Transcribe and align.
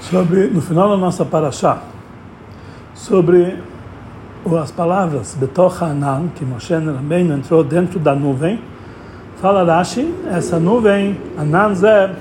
sobre 0.00 0.48
no 0.48 0.60
final 0.60 0.88
da 0.88 0.96
nossa 0.96 1.24
paraxá 1.24 1.82
sobre 2.96 3.56
as 4.60 4.70
palavras 4.70 5.34
Betoch 5.34 5.82
Hanan, 5.82 6.28
que 6.34 6.44
Moshe 6.44 6.72
Rabbeinu 6.72 7.34
entrou 7.34 7.62
dentro 7.62 7.98
da 7.98 8.14
nuvem, 8.14 8.60
fala 9.40 9.64
Rashi, 9.64 10.12
essa 10.28 10.58
nuvem, 10.58 11.18
Hanan 11.36 11.74
Zé, 11.74 12.14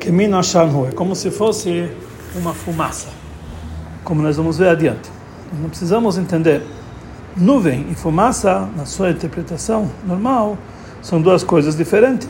que 0.00 0.08
é 0.08 0.92
como 0.94 1.14
se 1.14 1.30
fosse 1.30 1.90
uma 2.34 2.52
fumaça, 2.52 3.08
como 4.04 4.22
nós 4.22 4.36
vamos 4.36 4.58
ver 4.58 4.68
adiante. 4.68 5.10
Não 5.60 5.68
precisamos 5.68 6.16
entender. 6.18 6.62
Nuvem 7.36 7.86
e 7.90 7.94
fumaça, 7.94 8.68
na 8.76 8.86
sua 8.86 9.10
interpretação 9.10 9.90
normal, 10.06 10.56
são 11.02 11.20
duas 11.20 11.44
coisas 11.44 11.76
diferentes. 11.76 12.28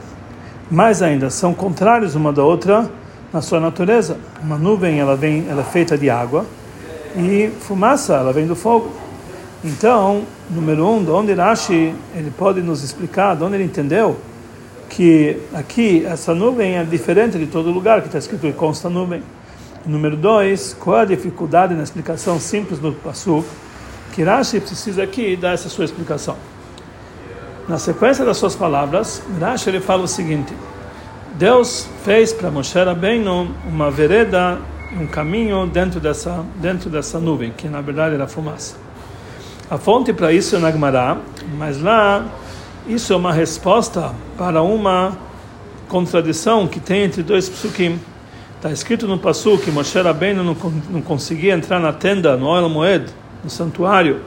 Mais 0.71 1.03
ainda, 1.03 1.31
são 1.31 1.55
contrários 1.55 2.15
uma 2.15 2.33
da 2.33 2.43
outra 2.43 2.91
na 3.37 3.43
sua 3.43 3.61
natureza. 3.61 4.17
Uma 4.43 4.57
nuvem 4.57 4.99
ela 4.99 5.15
vem, 5.15 5.47
ela 5.47 5.61
é 5.61 5.65
feita 5.65 5.99
de 5.99 6.09
água 6.09 6.47
e 7.15 7.51
fumaça 7.61 8.15
ela 8.15 8.33
vem 8.33 8.47
do 8.47 8.57
fogo. 8.57 8.91
Então, 9.63 10.23
número 10.49 10.89
um, 10.89 11.05
de 11.05 11.11
onde 11.11 11.35
Rashi 11.35 11.95
ele 12.15 12.31
pode 12.31 12.63
nos 12.63 12.83
explicar, 12.83 13.37
de 13.37 13.45
onde 13.45 13.57
ele 13.57 13.65
entendeu 13.65 14.17
que 14.89 15.39
aqui 15.53 16.07
essa 16.07 16.35
nuvem 16.35 16.79
é 16.79 16.85
diferente 16.85 17.37
de 17.37 17.47
todo 17.47 17.71
lugar 17.71 18.01
que 18.01 18.07
está 18.07 18.19
escrito 18.19 18.41
que 18.41 18.53
consta 18.55 18.89
nuvem. 18.89 19.23
Número 19.85 20.17
dois, 20.17 20.75
qual 20.81 20.97
a 20.97 21.05
dificuldade 21.05 21.75
na 21.75 21.83
explicação 21.83 22.41
simples 22.41 22.79
do 22.79 22.93
Passuk? 22.93 23.47
Que 24.13 24.23
Rashi 24.23 24.61
precisa 24.61 25.03
aqui 25.03 25.37
dar 25.37 25.53
essa 25.53 25.69
sua 25.69 25.85
explicação. 25.85 26.37
Na 27.69 27.79
sequência 27.79 28.25
das 28.25 28.39
suas 28.39 28.57
palavras, 28.57 29.23
Rashi 29.39 29.69
ele 29.69 29.81
fala 29.81 30.05
o 30.05 30.09
seguinte: 30.09 30.55
Deus 31.39 31.87
fez 32.03 32.33
para 32.33 32.51
Moshe 32.51 32.79
Rabbeinu 32.79 33.55
uma 33.69 33.91
vereda, 33.91 34.59
um 34.99 35.07
caminho 35.07 35.67
dentro 35.67 36.01
dessa 36.01 36.43
dentro 36.63 36.89
dessa 36.89 37.21
nuvem, 37.21 37.53
que 37.55 37.69
na 37.69 37.83
verdade 37.83 38.15
era 38.15 38.27
fumaça. 38.27 38.77
A 39.69 39.77
fonte 39.77 40.15
para 40.15 40.33
isso 40.33 40.57
é 40.57 40.59
Nagmará, 40.59 41.19
mas 41.59 41.79
lá 41.79 42.25
isso 42.87 43.13
é 43.13 43.17
uma 43.17 43.35
resposta 43.35 44.15
para 44.39 44.63
uma 44.63 45.15
contradição 45.89 46.67
que 46.67 46.81
tem 46.81 47.03
entre 47.03 47.23
dois 47.23 47.51
psukim. 47.51 48.01
Está 48.57 48.73
escrito 48.73 49.07
no 49.07 49.19
Passu 49.19 49.59
que 49.59 49.71
Moshe 49.71 50.01
Rabbeinu 50.01 50.43
não, 50.43 50.57
não 50.89 51.03
conseguia 51.03 51.53
entrar 51.53 51.79
na 51.79 51.93
tenda, 51.93 52.35
no 52.35 52.47
Oel 52.47 52.71
Moed, 52.71 53.13
no 53.45 53.51
santuário, 53.51 54.21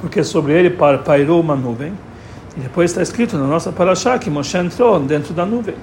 porque 0.00 0.24
sobre 0.24 0.54
ele 0.54 0.70
pairou 0.70 1.40
uma 1.40 1.54
nuvem. 1.54 1.92
E 2.56 2.60
depois 2.60 2.90
está 2.90 3.00
escrito 3.00 3.38
na 3.38 3.46
nossa 3.46 3.70
paraxá 3.70 4.18
que 4.18 4.28
Moshe 4.28 4.58
entrou 4.58 4.98
dentro 4.98 5.32
da 5.32 5.46
nuvem. 5.46 5.76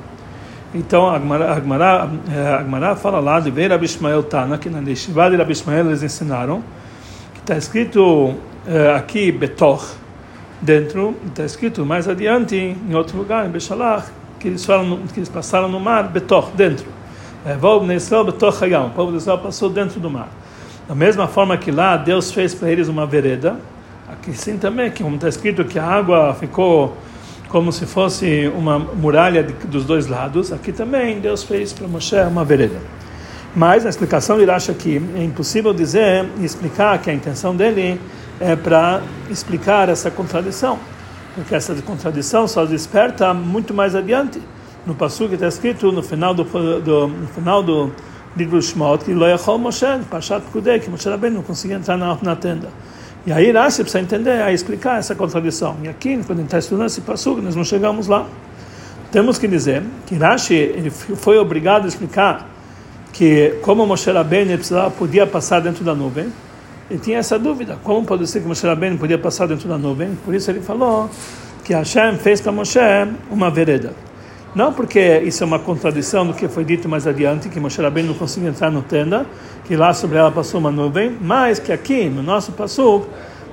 Então, 0.78 1.08
a 1.08 1.16
Agmará 1.16 2.96
fala 2.98 3.22
lá 3.22 3.40
de 3.40 3.50
ver 3.50 3.72
Rabi 3.72 3.86
Ishmael 3.86 4.22
Tana, 4.24 4.58
que 4.58 4.70
na 4.70 4.80
Yeshiva 4.80 5.30
de 5.30 5.38
Rabi 5.38 5.54
Ishmael 5.54 5.86
eles 5.88 6.04
ensinaram, 6.04 6.62
que 7.34 7.40
está 7.40 7.56
escrito 7.56 8.34
eh, 8.68 8.94
aqui 8.94 9.32
Betoch, 9.32 9.96
dentro, 10.62 11.16
está 11.28 11.46
escrito 11.46 11.86
mais 11.86 12.10
adiante, 12.10 12.58
em 12.58 12.94
outro 12.94 13.18
lugar, 13.18 13.46
em 13.46 13.50
Beshalach, 13.50 14.08
que 14.38 14.50
eles, 14.50 14.66
falam, 14.66 15.00
que 15.14 15.18
eles 15.18 15.30
passaram 15.30 15.70
no 15.70 15.80
mar, 15.80 16.10
Betoch, 16.10 16.52
dentro. 16.54 16.86
Eh, 17.46 17.56
o 17.56 18.90
povo 18.90 19.12
de 19.12 19.18
Israel 19.18 19.38
passou 19.38 19.70
dentro 19.70 20.02
do 20.02 20.10
mar. 20.10 20.28
Da 20.90 20.94
mesma 20.94 21.26
forma 21.26 21.58
que 21.58 21.72
lá 21.72 21.96
Deus 21.96 22.34
fez 22.34 22.54
para 22.54 22.70
eles 22.70 22.90
uma 22.90 23.06
vereda, 23.06 23.56
Aqui 24.08 24.34
sim 24.34 24.58
também, 24.60 24.92
que 24.92 25.02
como 25.02 25.16
está 25.16 25.28
escrito 25.28 25.66
que 25.66 25.80
a 25.80 25.84
água 25.84 26.36
ficou 26.36 26.96
como 27.56 27.72
se 27.72 27.86
fosse 27.86 28.52
uma 28.54 28.78
muralha 28.78 29.42
de, 29.42 29.54
dos 29.68 29.86
dois 29.86 30.08
lados, 30.08 30.52
aqui 30.52 30.74
também 30.74 31.22
Deus 31.22 31.42
fez 31.42 31.72
para 31.72 31.88
Moshe 31.88 32.14
uma 32.24 32.44
vereda. 32.44 32.76
Mas 33.56 33.86
a 33.86 33.90
explicação 33.90 34.38
de 34.38 34.44
Rashi 34.44 34.72
aqui 34.72 35.02
é 35.16 35.24
impossível 35.24 35.74
dizer 35.74 36.26
e 36.38 36.44
explicar 36.44 36.98
que 36.98 37.10
a 37.10 37.14
intenção 37.14 37.56
dele 37.56 37.98
é 38.42 38.58
para 38.58 39.02
explicar 39.30 39.88
essa 39.88 40.12
contradição, 40.12 40.78
porque 41.34 41.56
essa 41.56 41.74
contradição 41.76 42.46
só 42.46 42.66
desperta 42.66 43.34
muito 43.34 43.74
mais 43.74 43.96
adiante. 43.96 44.42
No 44.86 44.94
passo 44.94 45.26
que 45.30 45.36
está 45.36 45.48
escrito 45.48 45.94
no 45.94 46.04
final 46.04 46.34
do, 46.34 46.44
do 46.44 47.08
no 47.08 47.28
final 47.28 47.64
do 47.64 47.90
livro 48.36 48.62
Shmot 48.62 49.06
que 49.06 49.14
Lo 49.14 49.28
Yachol 49.28 49.60
Moshe, 49.60 49.86
Pashat 50.12 50.46
Kudei, 50.52 50.82
que 50.82 50.90
Moshe 50.90 51.08
Rabbeinu 51.08 51.38
não 51.38 51.44
conseguia 51.44 51.78
entrar 51.78 51.96
na, 51.96 52.18
na 52.22 52.36
tenda. 52.36 52.68
E 53.26 53.32
aí 53.32 53.52
Rashi 53.52 53.82
precisa 53.82 54.02
entender, 54.02 54.42
a 54.42 54.54
explicar 54.54 55.00
essa 55.00 55.16
contradição. 55.16 55.78
E 55.84 55.88
aqui, 55.88 56.16
quando 56.18 56.40
a 56.40 56.42
gente 56.42 56.46
está 56.46 56.60
estudando 56.60 56.86
esse 56.86 57.02
passugo, 57.02 57.42
nós 57.42 57.56
não 57.56 57.64
chegamos 57.64 58.08
lá. 58.08 58.28
Temos 59.12 59.40
que 59.40 59.48
dizer 59.48 59.82
que 60.06 60.16
Rashi 60.16 60.54
ele 60.54 60.92
foi 60.92 61.38
obrigado 61.38 61.86
a 61.86 61.88
explicar 61.88 62.48
que 63.12 63.56
como 63.64 63.88
Moshe 63.88 64.12
Rabbeinu 64.12 64.60
podia 64.98 65.26
passar 65.26 65.62
dentro 65.62 65.84
da 65.84 65.96
nuvem, 65.96 66.32
ele 66.92 67.00
tinha 67.00 67.18
essa 67.18 67.40
dúvida, 67.40 67.80
como 67.84 68.06
pode 68.06 68.28
ser 68.28 68.42
que 68.42 68.48
Moshe 68.48 68.68
Rabbeinu 68.68 68.98
podia 68.98 69.18
passar 69.18 69.48
dentro 69.48 69.68
da 69.68 69.78
nuvem? 69.78 70.16
Por 70.24 70.36
isso 70.36 70.52
ele 70.52 70.62
falou 70.62 71.10
que 71.64 71.74
Hashem 71.74 72.18
fez 72.18 72.42
para 72.42 72.52
Moshe 72.52 72.78
uma 73.32 73.50
vereda. 73.50 73.94
Não 74.56 74.72
porque 74.72 75.20
isso 75.26 75.44
é 75.44 75.46
uma 75.46 75.60
contradição 75.60 76.26
do 76.26 76.34
que 76.34 76.48
foi 76.48 76.64
dito 76.64 76.88
mais 76.88 77.06
adiante, 77.06 77.50
que 77.50 77.60
Moshe 77.60 77.82
Rabbeinu 77.82 78.10
não 78.10 78.16
conseguia 78.16 78.48
entrar 78.48 78.72
no 78.72 78.82
tenda, 78.82 79.26
que 79.66 79.76
lá 79.76 79.94
sobre 79.94 80.18
ela 80.18 80.32
passou 80.32 80.62
uma 80.62 80.72
nuvem, 80.72 81.18
mas 81.20 81.60
que 81.60 81.74
aqui, 81.74 82.08
no 82.08 82.24
nosso 82.24 82.54
passo, 82.54 83.06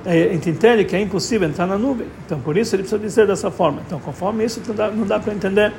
é, 0.05 0.29
a 0.29 0.33
gente 0.33 0.49
entende 0.49 0.85
que 0.85 0.95
é 0.95 1.01
impossível 1.01 1.45
entrar 1.49 1.67
na 1.67 1.77
nuvem. 1.77 2.07
Então, 2.25 2.39
por 2.39 2.55
isso 2.55 2.73
ele 2.73 2.83
precisa 2.83 3.01
dizer 3.01 3.27
dessa 3.27 3.51
forma. 3.51 3.81
Então, 3.85 3.99
conforme 3.99 4.45
isso, 4.45 4.61
não 4.65 4.73
dá, 4.73 4.89
dá 4.89 5.19
para 5.19 5.33
entender. 5.33 5.73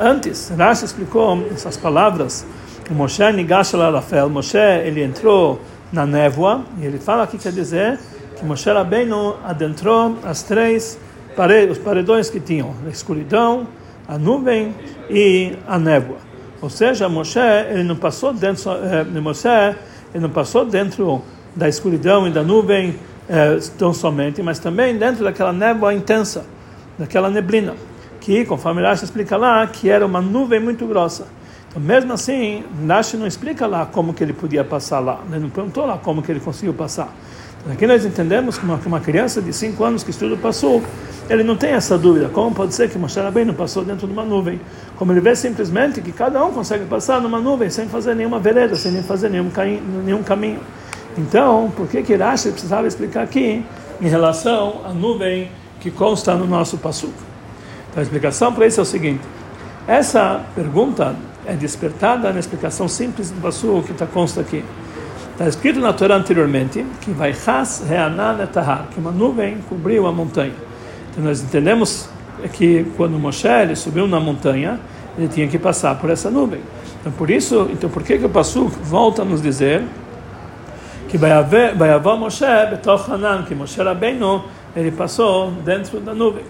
Antes, 0.00 0.48
Rashi 0.48 0.84
explicou 0.84 1.46
essas 1.52 1.76
palavras, 1.76 2.44
o 2.90 2.94
Moshe 2.94 3.22
Nigash 3.32 3.72
Rafel, 3.72 4.28
Moshe, 4.28 4.58
ele 4.58 5.00
entrou 5.00 5.60
na 5.92 6.04
névoa, 6.04 6.64
e 6.80 6.86
ele 6.86 6.98
fala 6.98 7.24
que 7.28 7.38
quer 7.38 7.52
dizer 7.52 8.00
que 8.36 8.44
Moshe 8.44 8.68
Rabbeinu 8.68 9.36
adentrou 9.44 10.18
as 10.24 10.42
três 10.42 10.98
paredes, 11.36 11.78
os 11.78 11.82
paredões 11.82 12.28
que 12.28 12.40
tinham, 12.40 12.74
a 12.84 12.90
escuridão, 12.90 13.68
a 14.08 14.18
nuvem 14.18 14.74
e 15.10 15.54
a 15.66 15.78
névoa. 15.78 16.18
Ou 16.60 16.70
seja, 16.70 17.08
Moshe 17.08 17.38
ele 17.38 17.82
não 17.82 17.96
passou 17.96 18.32
dentro, 18.32 18.70
eh, 18.72 19.04
Moshe 19.20 19.48
ele 19.48 20.22
não 20.22 20.30
passou 20.30 20.64
dentro 20.64 21.22
da 21.54 21.68
escuridão 21.68 22.26
e 22.26 22.30
da 22.30 22.42
nuvem 22.42 22.96
eh, 23.28 23.58
tão 23.78 23.92
somente, 23.92 24.42
mas 24.42 24.58
também 24.58 24.96
dentro 24.96 25.24
daquela 25.24 25.52
névoa 25.52 25.92
intensa, 25.92 26.46
daquela 26.98 27.28
neblina, 27.28 27.74
que, 28.20 28.44
conforme 28.44 28.82
Rashi 28.82 29.04
explica 29.04 29.36
lá, 29.36 29.66
que 29.66 29.90
era 29.90 30.06
uma 30.06 30.20
nuvem 30.20 30.60
muito 30.60 30.86
grossa. 30.86 31.26
Então, 31.68 31.82
mesmo 31.82 32.12
assim, 32.12 32.64
Rashi 32.86 33.16
não 33.16 33.26
explica 33.26 33.66
lá 33.66 33.84
como 33.86 34.14
que 34.14 34.22
ele 34.22 34.32
podia 34.32 34.64
passar 34.64 35.00
lá, 35.00 35.20
ele 35.30 35.40
não 35.40 35.50
perguntou 35.50 35.84
lá 35.84 35.98
como 35.98 36.22
que 36.22 36.32
ele 36.32 36.40
conseguiu 36.40 36.72
passar. 36.72 37.12
Aqui 37.70 37.86
nós 37.86 38.04
entendemos 38.04 38.58
que 38.58 38.64
uma, 38.64 38.80
uma 38.86 39.00
criança 39.00 39.42
de 39.42 39.52
5 39.52 39.82
anos 39.82 40.04
que 40.04 40.10
estuda 40.10 40.36
passou 40.36 40.82
ele 41.28 41.42
não 41.42 41.56
tem 41.56 41.70
essa 41.70 41.98
dúvida. 41.98 42.28
Como 42.28 42.54
pode 42.54 42.74
ser 42.74 42.88
que 42.88 42.98
Moshe 42.98 43.18
Rabbeinu 43.18 43.52
passou 43.52 43.84
dentro 43.84 44.06
de 44.06 44.12
uma 44.12 44.24
nuvem? 44.24 44.60
Como 44.96 45.12
ele 45.12 45.20
vê 45.20 45.34
simplesmente 45.34 46.00
que 46.00 46.12
cada 46.12 46.44
um 46.44 46.52
consegue 46.52 46.84
passar 46.84 47.20
numa 47.20 47.40
nuvem 47.40 47.68
sem 47.68 47.88
fazer 47.88 48.14
nenhuma 48.14 48.38
vereda, 48.38 48.76
sem 48.76 48.92
nem 48.92 49.02
fazer 49.02 49.28
nenhum, 49.28 49.50
nenhum 50.04 50.22
caminho. 50.22 50.60
Então, 51.18 51.72
por 51.74 51.88
que 51.88 52.02
que 52.02 52.14
Rashi 52.14 52.50
precisava 52.50 52.86
explicar 52.86 53.22
aqui 53.22 53.64
em 54.00 54.08
relação 54.08 54.82
à 54.84 54.92
nuvem 54.92 55.50
que 55.80 55.90
consta 55.90 56.34
no 56.34 56.46
nosso 56.46 56.78
passuco? 56.78 57.14
Então, 57.90 58.00
a 58.00 58.02
explicação 58.02 58.52
para 58.52 58.66
isso 58.66 58.78
é 58.78 58.82
o 58.82 58.86
seguinte. 58.86 59.22
Essa 59.88 60.44
pergunta 60.54 61.16
é 61.44 61.54
despertada 61.54 62.32
na 62.32 62.38
explicação 62.38 62.86
simples 62.86 63.30
do 63.30 63.40
passuco 63.40 63.82
que 63.82 63.92
está 63.92 64.06
consta 64.06 64.40
aqui. 64.40 64.64
Está 65.36 65.48
escrito 65.48 65.80
na 65.80 65.92
Torá 65.92 66.16
anteriormente 66.16 66.82
que 67.02 67.10
vai 67.10 67.30
Has 67.46 67.84
Reanan 67.86 68.42
Etahar, 68.42 68.86
que 68.90 68.98
uma 68.98 69.10
nuvem 69.10 69.58
cobriu 69.68 70.06
a 70.06 70.10
montanha. 70.10 70.54
Então 71.10 71.22
nós 71.22 71.42
entendemos 71.42 72.08
que 72.54 72.86
quando 72.96 73.18
Moshe 73.18 73.46
ele 73.46 73.76
subiu 73.76 74.08
na 74.08 74.18
montanha, 74.18 74.80
ele 75.18 75.28
tinha 75.28 75.46
que 75.46 75.58
passar 75.58 75.96
por 75.96 76.08
essa 76.08 76.30
nuvem. 76.30 76.62
Então 76.98 77.12
por 77.12 77.28
isso, 77.28 77.68
então 77.70 77.90
por 77.90 78.02
que 78.02 78.16
que 78.16 78.24
o 78.24 78.30
Pasuk 78.30 78.78
volta 78.82 79.20
a 79.20 79.24
nos 79.26 79.42
dizer 79.42 79.82
que 81.10 81.18
vai 81.18 81.32
haver 81.32 81.74
Moshe 82.18 82.46
betoch 82.70 83.12
Hanan, 83.12 83.42
que 83.42 83.54
Moshe 83.54 83.78
Rabbeinu 83.78 84.42
ele 84.74 84.90
passou 84.90 85.50
dentro 85.50 86.00
da 86.00 86.14
nuvem. 86.14 86.44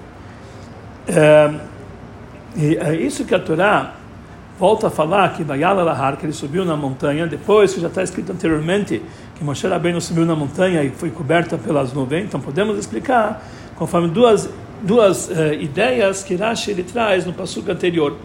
É, 1.09 1.51
e 2.57 2.77
é 2.77 2.95
isso 2.95 3.25
que 3.25 3.35
a 3.35 3.41
Torá 3.41 3.95
volta 4.59 4.87
a 4.87 4.91
falar 4.91 5.35
que 5.35 5.45
Bayala 5.45 5.83
Lahar, 5.83 6.17
que 6.17 6.25
ele 6.25 6.33
subiu 6.33 6.65
na 6.65 6.77
montanha, 6.77 7.27
depois 7.27 7.75
que 7.75 7.81
já 7.81 7.89
está 7.89 8.03
escrito 8.03 8.33
anteriormente 8.33 9.03
que 9.35 9.45
Moshe 9.45 9.67
Rabbeinu 9.67 10.01
subiu 10.01 10.25
na 10.25 10.35
montanha 10.35 10.83
e 10.83 10.91
foi 10.91 11.11
coberta 11.11 11.59
pelas 11.59 11.93
nuvens, 11.93 12.25
então 12.25 12.41
podemos 12.41 12.79
explicar 12.79 13.43
conforme 13.75 14.09
duas, 14.09 14.49
duas 14.83 15.29
uh, 15.29 15.53
ideias 15.61 16.23
que 16.23 16.35
Rashi 16.35 16.71
ele 16.71 16.83
traz 16.83 17.27
no 17.27 17.35
passuco 17.35 17.71
anterior. 17.71 18.17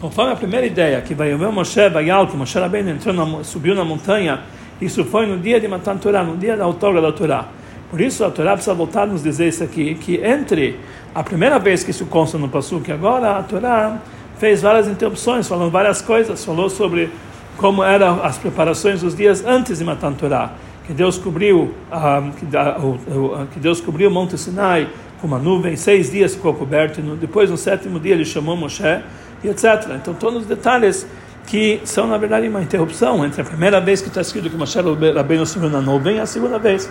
Conforme 0.00 0.32
a 0.32 0.36
primeira 0.36 0.66
ideia, 0.66 1.00
que 1.02 1.14
vai 1.14 1.34
ver 1.34 1.48
Moshe 1.48 1.88
Bayal, 1.90 2.26
que 2.26 2.36
Moshe 2.36 2.58
Rabbeinu 2.58 2.90
entrou 2.90 3.14
na, 3.14 3.44
subiu 3.44 3.74
na 3.74 3.84
montanha, 3.84 4.40
isso 4.80 5.04
foi 5.04 5.26
no 5.26 5.38
dia 5.38 5.60
de 5.60 5.68
Matan 5.68 5.98
Torah, 5.98 6.24
no 6.24 6.36
dia 6.36 6.56
da 6.56 6.66
outorga 6.66 7.00
da 7.00 7.12
Torá. 7.12 7.46
Por 7.90 8.00
isso 8.00 8.24
a 8.24 8.30
Torá 8.30 8.52
precisa 8.54 8.74
voltar 8.74 9.02
a 9.02 9.06
nos 9.06 9.22
dizer 9.22 9.48
isso 9.48 9.62
aqui, 9.62 9.94
que 9.94 10.16
entre 10.16 10.80
a 11.14 11.22
primeira 11.22 11.58
vez 11.58 11.84
que 11.84 11.90
isso 11.90 12.06
consta 12.06 12.38
no 12.38 12.48
passuco 12.48 12.90
agora 12.90 13.38
a 13.38 13.42
Torá 13.42 14.00
fez 14.38 14.62
várias 14.62 14.88
interrupções, 14.88 15.48
falando 15.48 15.70
várias 15.70 16.02
coisas, 16.02 16.44
falou 16.44 16.68
sobre 16.68 17.10
como 17.56 17.82
eram 17.82 18.22
as 18.22 18.36
preparações 18.36 19.00
dos 19.00 19.14
dias 19.14 19.44
antes 19.44 19.78
de 19.78 19.84
Matan 19.84 20.12
Torá, 20.12 20.52
que 20.86 20.92
Deus 20.92 21.16
cobriu, 21.16 21.74
uh, 21.90 22.32
que, 22.32 22.44
uh, 22.44 23.46
que, 23.52 23.60
Deus 23.60 23.80
cobriu 23.80 24.10
o 24.10 24.12
Monte 24.12 24.36
Sinai 24.36 24.88
com 25.20 25.26
uma 25.26 25.38
nuvem, 25.38 25.76
seis 25.76 26.10
dias 26.10 26.34
ficou 26.34 26.52
coberto, 26.52 27.00
e 27.00 27.02
no, 27.02 27.16
depois 27.16 27.50
no 27.50 27.56
sétimo 27.56 27.98
dia 28.00 28.14
ele 28.14 28.24
chamou 28.24 28.56
Moshe, 28.56 29.00
e 29.42 29.48
etc. 29.48 29.64
Então 29.94 30.14
todos 30.14 30.42
os 30.42 30.46
detalhes 30.46 31.06
que 31.46 31.80
são 31.84 32.06
na 32.06 32.16
verdade 32.16 32.48
uma 32.48 32.62
interrupção 32.62 33.24
entre 33.24 33.42
a 33.42 33.44
primeira 33.44 33.80
vez 33.80 34.00
que 34.00 34.08
está 34.08 34.20
escrito 34.20 34.50
que 34.50 34.56
Moshe 34.56 34.78
Rabbeinu 34.78 35.46
subiu 35.46 35.68
na 35.68 35.80
nuvem 35.80 36.16
e 36.16 36.20
a 36.20 36.26
segunda 36.26 36.58
vez. 36.58 36.90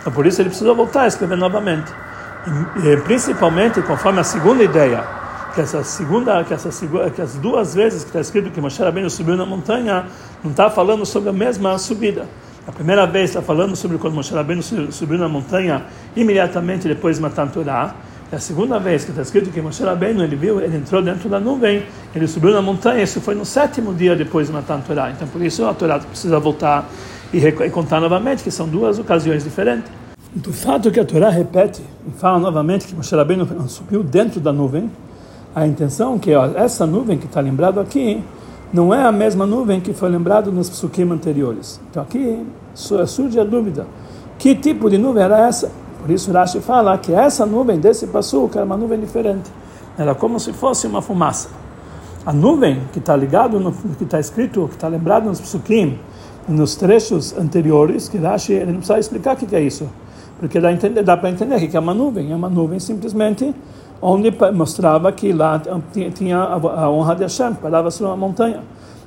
Então 0.00 0.12
por 0.12 0.26
isso 0.26 0.40
ele 0.40 0.48
precisou 0.48 0.74
voltar 0.74 1.02
a 1.02 1.06
escrever 1.06 1.36
novamente. 1.36 1.92
E, 2.82 2.96
principalmente 3.02 3.82
conforme 3.82 4.20
a 4.20 4.24
segunda 4.24 4.64
ideia, 4.64 5.04
que 5.54 5.60
essa 5.60 5.82
segunda, 5.82 6.42
que, 6.44 6.54
essa, 6.54 6.70
que 7.14 7.22
as 7.22 7.34
duas 7.36 7.74
vezes 7.74 8.02
que 8.02 8.08
está 8.08 8.20
escrito 8.20 8.50
que 8.50 8.60
Moshe 8.60 8.82
Rabbeinu 8.82 9.10
subiu 9.10 9.36
na 9.36 9.46
montanha, 9.46 10.06
não 10.42 10.50
está 10.50 10.70
falando 10.70 11.04
sobre 11.04 11.30
a 11.30 11.32
mesma 11.32 11.76
subida. 11.78 12.26
A 12.66 12.72
primeira 12.72 13.06
vez 13.06 13.30
está 13.30 13.42
falando 13.42 13.74
sobre 13.74 13.98
quando 13.98 14.14
Moshe 14.14 14.32
Rabbeinu 14.34 14.62
subiu 14.62 15.18
na 15.18 15.28
montanha 15.28 15.86
imediatamente 16.14 16.86
depois 16.86 17.16
de 17.16 17.22
Matan 17.22 17.48
Torah. 17.48 17.94
E 18.30 18.36
a 18.36 18.38
segunda 18.38 18.78
vez 18.78 19.04
que 19.04 19.10
está 19.10 19.22
escrito 19.22 19.50
que 19.50 19.60
Moshe 19.60 19.82
Rabbeinu 19.82 20.22
ele 20.22 20.36
viu, 20.36 20.60
ele 20.60 20.76
entrou 20.76 21.02
dentro 21.02 21.28
da 21.28 21.40
nuvem, 21.40 21.82
ele 22.14 22.28
subiu 22.28 22.52
na 22.52 22.62
montanha. 22.62 23.02
Isso 23.02 23.20
foi 23.20 23.34
no 23.34 23.44
sétimo 23.44 23.92
dia 23.92 24.14
depois 24.14 24.46
de 24.46 24.52
Matan 24.52 24.80
Torah. 24.80 25.10
Então 25.10 25.26
por 25.26 25.42
isso 25.42 25.64
a 25.66 25.74
Torá 25.74 25.98
precisa 25.98 26.38
voltar 26.38 26.88
e, 27.32 27.38
e 27.38 27.70
contar 27.70 28.00
novamente 28.00 28.44
que 28.44 28.50
são 28.50 28.68
duas 28.68 28.98
ocasiões 28.98 29.42
diferentes. 29.42 29.90
Do 30.32 30.52
fato 30.52 30.92
que 30.92 31.00
a 31.00 31.04
Torá 31.04 31.28
repete 31.28 31.82
e 32.06 32.10
fala 32.18 32.38
novamente 32.38 32.86
que 32.86 32.94
Moshe 32.94 33.16
Rabbeinu 33.16 33.68
subiu 33.68 34.04
dentro 34.04 34.38
da 34.38 34.52
nuvem, 34.52 34.88
a 35.54 35.66
intenção 35.66 36.18
que 36.18 36.34
ó, 36.34 36.46
essa 36.54 36.86
nuvem 36.86 37.18
que 37.18 37.26
está 37.26 37.40
lembrado 37.40 37.80
aqui 37.80 38.22
não 38.72 38.94
é 38.94 39.02
a 39.02 39.10
mesma 39.10 39.46
nuvem 39.46 39.80
que 39.80 39.92
foi 39.92 40.08
lembrado 40.08 40.52
nos 40.52 40.70
psukim 40.70 41.10
anteriores. 41.10 41.80
Então 41.90 42.02
aqui 42.02 42.46
surge 42.74 43.38
a 43.38 43.44
dúvida: 43.44 43.86
que 44.38 44.54
tipo 44.54 44.88
de 44.88 44.96
nuvem 44.96 45.22
era 45.22 45.46
essa? 45.48 45.70
Por 46.00 46.10
isso 46.10 46.32
Rashi 46.32 46.60
fala 46.60 46.96
que 46.96 47.12
essa 47.12 47.44
nuvem 47.44 47.78
desse 47.78 48.06
passuco 48.06 48.56
era 48.56 48.64
uma 48.64 48.76
nuvem 48.76 48.98
diferente. 48.98 49.50
Era 49.98 50.14
como 50.14 50.38
se 50.40 50.52
fosse 50.52 50.86
uma 50.86 51.02
fumaça. 51.02 51.48
A 52.24 52.32
nuvem 52.32 52.82
que 52.92 52.98
está 52.98 53.16
ligado 53.16 53.58
no 53.58 53.72
que 53.72 54.04
está 54.04 54.20
escrito, 54.20 54.66
que 54.68 54.74
está 54.74 54.88
lembrado 54.88 55.24
nos 55.24 55.40
psukim, 55.40 55.98
nos 56.48 56.76
trechos 56.76 57.36
anteriores, 57.36 58.08
que 58.08 58.18
Rashi 58.18 58.52
ele 58.52 58.72
não 58.72 58.78
precisa 58.78 58.98
explicar 58.98 59.34
o 59.34 59.36
que 59.36 59.54
é 59.54 59.60
isso, 59.60 59.88
porque 60.38 60.60
dá, 60.60 60.70
dá 61.04 61.16
para 61.16 61.30
entender 61.30 61.66
que 61.66 61.76
é 61.76 61.80
uma 61.80 61.94
nuvem. 61.94 62.32
É 62.32 62.36
uma 62.36 62.48
nuvem 62.48 62.78
simplesmente 62.78 63.54
onde 64.00 64.32
mostrava 64.52 65.12
que 65.12 65.32
lá 65.32 65.60
tinha 66.14 66.38
a 66.38 66.90
honra 66.90 67.14
de 67.14 67.22
Hashem, 67.22 67.54
parava 67.54 67.90
sobre 67.90 68.12
uma 68.12 68.16
montanha. 68.16 68.60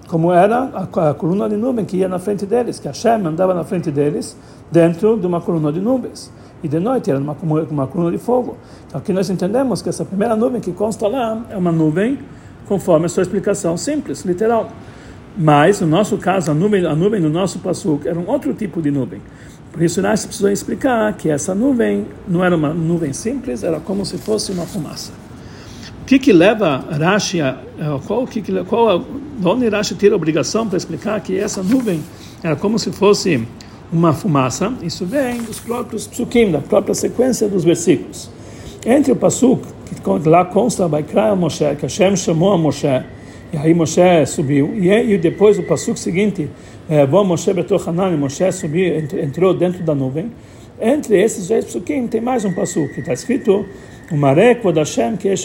Como 0.07 0.31
era 0.31 0.69
a, 0.73 1.09
a, 1.09 1.13
coluna 1.13 1.49
de 1.49 1.55
nuvem 1.55 1.85
que 1.85 1.97
ia 1.97 2.07
na 2.07 2.19
frente 2.19 2.45
deles, 2.45 2.79
que 2.79 2.87
Hashem 2.87 3.25
andava 3.25 3.53
na 3.53 3.63
frente 3.63 3.89
deles, 3.89 4.37
dentro 4.71 5.17
de 5.17 5.25
uma 5.25 5.41
coluna 5.41 5.71
de 5.71 5.79
nuvens. 5.79 6.31
E 6.61 6.67
de 6.67 6.79
noite 6.79 7.09
era 7.09 7.19
uma, 7.19 7.35
uma 7.69 7.87
coluna 7.87 8.11
de 8.11 8.17
fogo. 8.17 8.57
Então 8.87 8.99
aqui 8.99 9.11
nós 9.11 9.29
entendemos 9.29 9.81
que 9.81 9.89
essa 9.89 10.05
primeira 10.05 10.35
nuvem 10.35 10.61
que 10.61 10.71
consta 10.71 11.07
lá 11.07 11.41
é 11.49 11.57
uma 11.57 11.71
nuvem 11.71 12.19
conforme 12.67 13.05
a 13.05 13.09
sua 13.09 13.23
explicação 13.23 13.75
simples, 13.75 14.23
literal. 14.23 14.69
Mas, 15.35 15.81
no 15.81 15.87
nosso 15.87 16.17
caso, 16.17 16.51
a 16.51 16.53
nuvem, 16.53 16.85
a 16.85 16.95
nuvem 16.95 17.19
do 17.19 17.29
nosso 17.29 17.59
passuco 17.59 18.07
era 18.07 18.17
um 18.17 18.29
outro 18.29 18.53
tipo 18.53 18.81
de 18.81 18.91
nuvem. 18.91 19.19
Por 19.73 19.81
isso, 19.81 19.99
Rashi 20.01 20.27
precisou 20.27 20.51
explicar 20.51 21.11
que 21.13 21.29
essa 21.29 21.55
nuvem 21.55 22.05
não 22.27 22.45
era 22.45 22.55
uma 22.55 22.71
nuvem 22.71 23.11
simples, 23.11 23.63
era 23.63 23.79
como 23.79 24.05
se 24.05 24.19
fosse 24.19 24.51
uma 24.51 24.67
fumaça. 24.67 25.11
O 26.03 26.05
que, 26.05 26.19
que 26.19 26.31
leva 26.31 26.85
Rashi 26.91 27.41
a. 27.41 27.57
Qual, 28.05 28.27
que, 28.27 28.43
qual, 28.65 28.99
de 28.99 29.47
onde 29.47 29.67
Rashi 29.67 29.95
tira 29.95 30.13
a 30.13 30.15
obrigação 30.15 30.67
para 30.67 30.77
explicar 30.77 31.19
que 31.21 31.35
essa 31.39 31.63
nuvem 31.63 32.03
era 32.43 32.55
como 32.55 32.77
se 32.77 32.91
fosse 32.91 33.47
uma 33.91 34.13
fumaça? 34.13 34.71
Isso 34.83 35.07
vem 35.07 35.41
dos 35.41 35.59
próprios 35.59 36.05
psukim, 36.05 36.51
da 36.51 36.59
própria 36.59 36.93
sequência 36.93 37.49
dos 37.49 37.63
versículos. 37.63 38.29
Entre 38.85 39.11
o 39.11 39.15
pasuk, 39.15 39.65
que 40.21 40.29
lá 40.29 40.45
consta, 40.45 40.87
Baikra 40.87 41.35
Moshe, 41.35 41.65
que 41.77 41.83
Hashem 41.83 42.15
chamou 42.15 42.53
a 42.53 42.57
Moshe, 42.59 43.03
e 43.53 43.57
aí 43.57 43.73
Moshe 43.73 44.25
subiu, 44.25 44.73
e, 44.73 44.89
e 44.89 45.17
depois 45.17 45.59
o 45.59 45.63
pasuk 45.63 45.99
seguinte 45.99 46.49
Bom 47.09 47.23
é, 47.23 47.25
Moshe 47.25 47.53
Betochanan, 47.53 48.17
Moshe 48.17 48.51
subiu, 48.51 48.97
entrou 48.97 49.53
dentro 49.53 49.83
da 49.83 49.95
nuvem. 49.95 50.31
Entre 50.81 51.21
esses 51.21 51.47
dois 51.47 51.63
psukim 51.63 52.07
tem 52.07 52.19
mais 52.19 52.43
um 52.43 52.53
pasuk 52.53 52.93
que 52.93 52.99
está 52.99 53.13
escrito 53.13 53.65
o 54.11 54.17
Vod 54.61 54.77
Hashem 54.77 55.15
que 55.15 55.29
é 55.29 55.35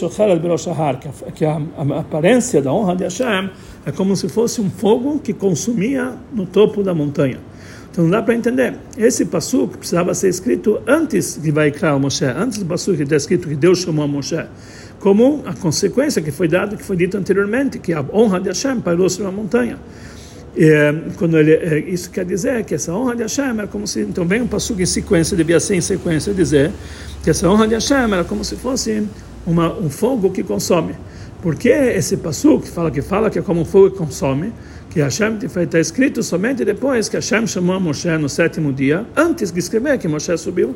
que 1.33 1.45
a, 1.45 1.61
aparência 1.97 2.61
da 2.61 2.73
honra 2.73 2.95
de 2.95 3.03
Hashem 3.03 3.49
é 3.85 3.91
como 3.91 4.17
se 4.17 4.27
fosse 4.27 4.59
um 4.59 4.69
fogo 4.69 5.19
que 5.19 5.31
consumia 5.31 6.13
no 6.33 6.45
topo 6.45 6.83
da 6.83 6.93
montanha. 6.93 7.37
Então 7.89 8.03
não 8.03 8.11
dá 8.11 8.21
para 8.21 8.35
entender. 8.35 8.75
Esse 8.97 9.25
pasuk 9.25 9.77
precisava 9.77 10.13
ser 10.13 10.27
escrito 10.27 10.81
antes 10.85 11.41
de 11.41 11.51
Vaikra 11.51 11.97
Moshe, 11.97 12.25
antes 12.25 12.57
do 12.57 12.65
pasuk 12.65 12.97
que 12.97 13.03
está 13.03 13.15
escrito 13.15 13.47
que 13.47 13.55
Deus 13.55 13.79
chamou 13.79 14.03
a 14.03 14.07
Moshe, 14.07 14.43
como 14.99 15.43
a 15.45 15.53
consequência 15.53 16.21
que 16.21 16.31
foi 16.31 16.47
dada, 16.47 16.75
que 16.75 16.83
foi 16.83 16.97
dito 16.97 17.17
anteriormente, 17.17 17.79
que 17.79 17.93
a 17.93 18.03
honra 18.13 18.39
de 18.39 18.49
Hashem 18.49 18.81
parou 18.81 19.09
sobre 19.09 19.29
a 19.29 19.31
montanha. 19.31 19.77
É, 20.57 20.93
quando 21.17 21.37
ele, 21.37 21.53
é, 21.53 21.79
isso 21.79 22.09
quer 22.09 22.25
dizer 22.25 22.65
que 22.65 22.75
essa 22.75 22.91
honra 22.93 23.15
de 23.15 23.21
Hashem 23.21 23.57
era 23.57 23.67
como 23.67 23.87
se. 23.87 24.01
Então 24.01 24.25
vem 24.25 24.41
um 24.41 24.47
passo 24.47 24.75
em 24.79 24.85
sequência, 24.85 25.37
devia 25.37 25.59
ser 25.59 25.75
em 25.75 25.81
sequência 25.81 26.33
dizer 26.33 26.71
que 27.23 27.29
essa 27.29 27.47
honra 27.47 27.67
de 27.67 27.75
Hashem 27.75 28.11
era 28.11 28.23
como 28.23 28.43
se 28.43 28.55
fosse 28.55 29.07
uma, 29.45 29.71
um 29.73 29.89
fogo 29.89 30.31
que 30.31 30.43
consome. 30.43 30.95
Porque 31.41 31.69
esse 31.69 32.17
passo 32.17 32.59
que 32.59 32.67
fala 32.67 32.91
que 32.91 33.01
fala 33.01 33.29
que 33.29 33.39
é 33.39 33.41
como 33.41 33.61
um 33.61 33.65
fogo 33.65 33.91
que 33.91 33.97
consome, 33.97 34.51
que 34.89 34.99
Hashem 34.99 35.37
está 35.41 35.79
escrito 35.79 36.21
somente 36.21 36.65
depois 36.65 37.07
que 37.07 37.15
Hashem 37.15 37.47
chamou 37.47 37.75
a 37.75 37.79
Moshe 37.79 38.09
no 38.17 38.27
sétimo 38.27 38.73
dia, 38.73 39.05
antes 39.15 39.51
de 39.51 39.59
escrever 39.59 39.97
que 39.97 40.07
Moshe 40.07 40.35
subiu. 40.37 40.75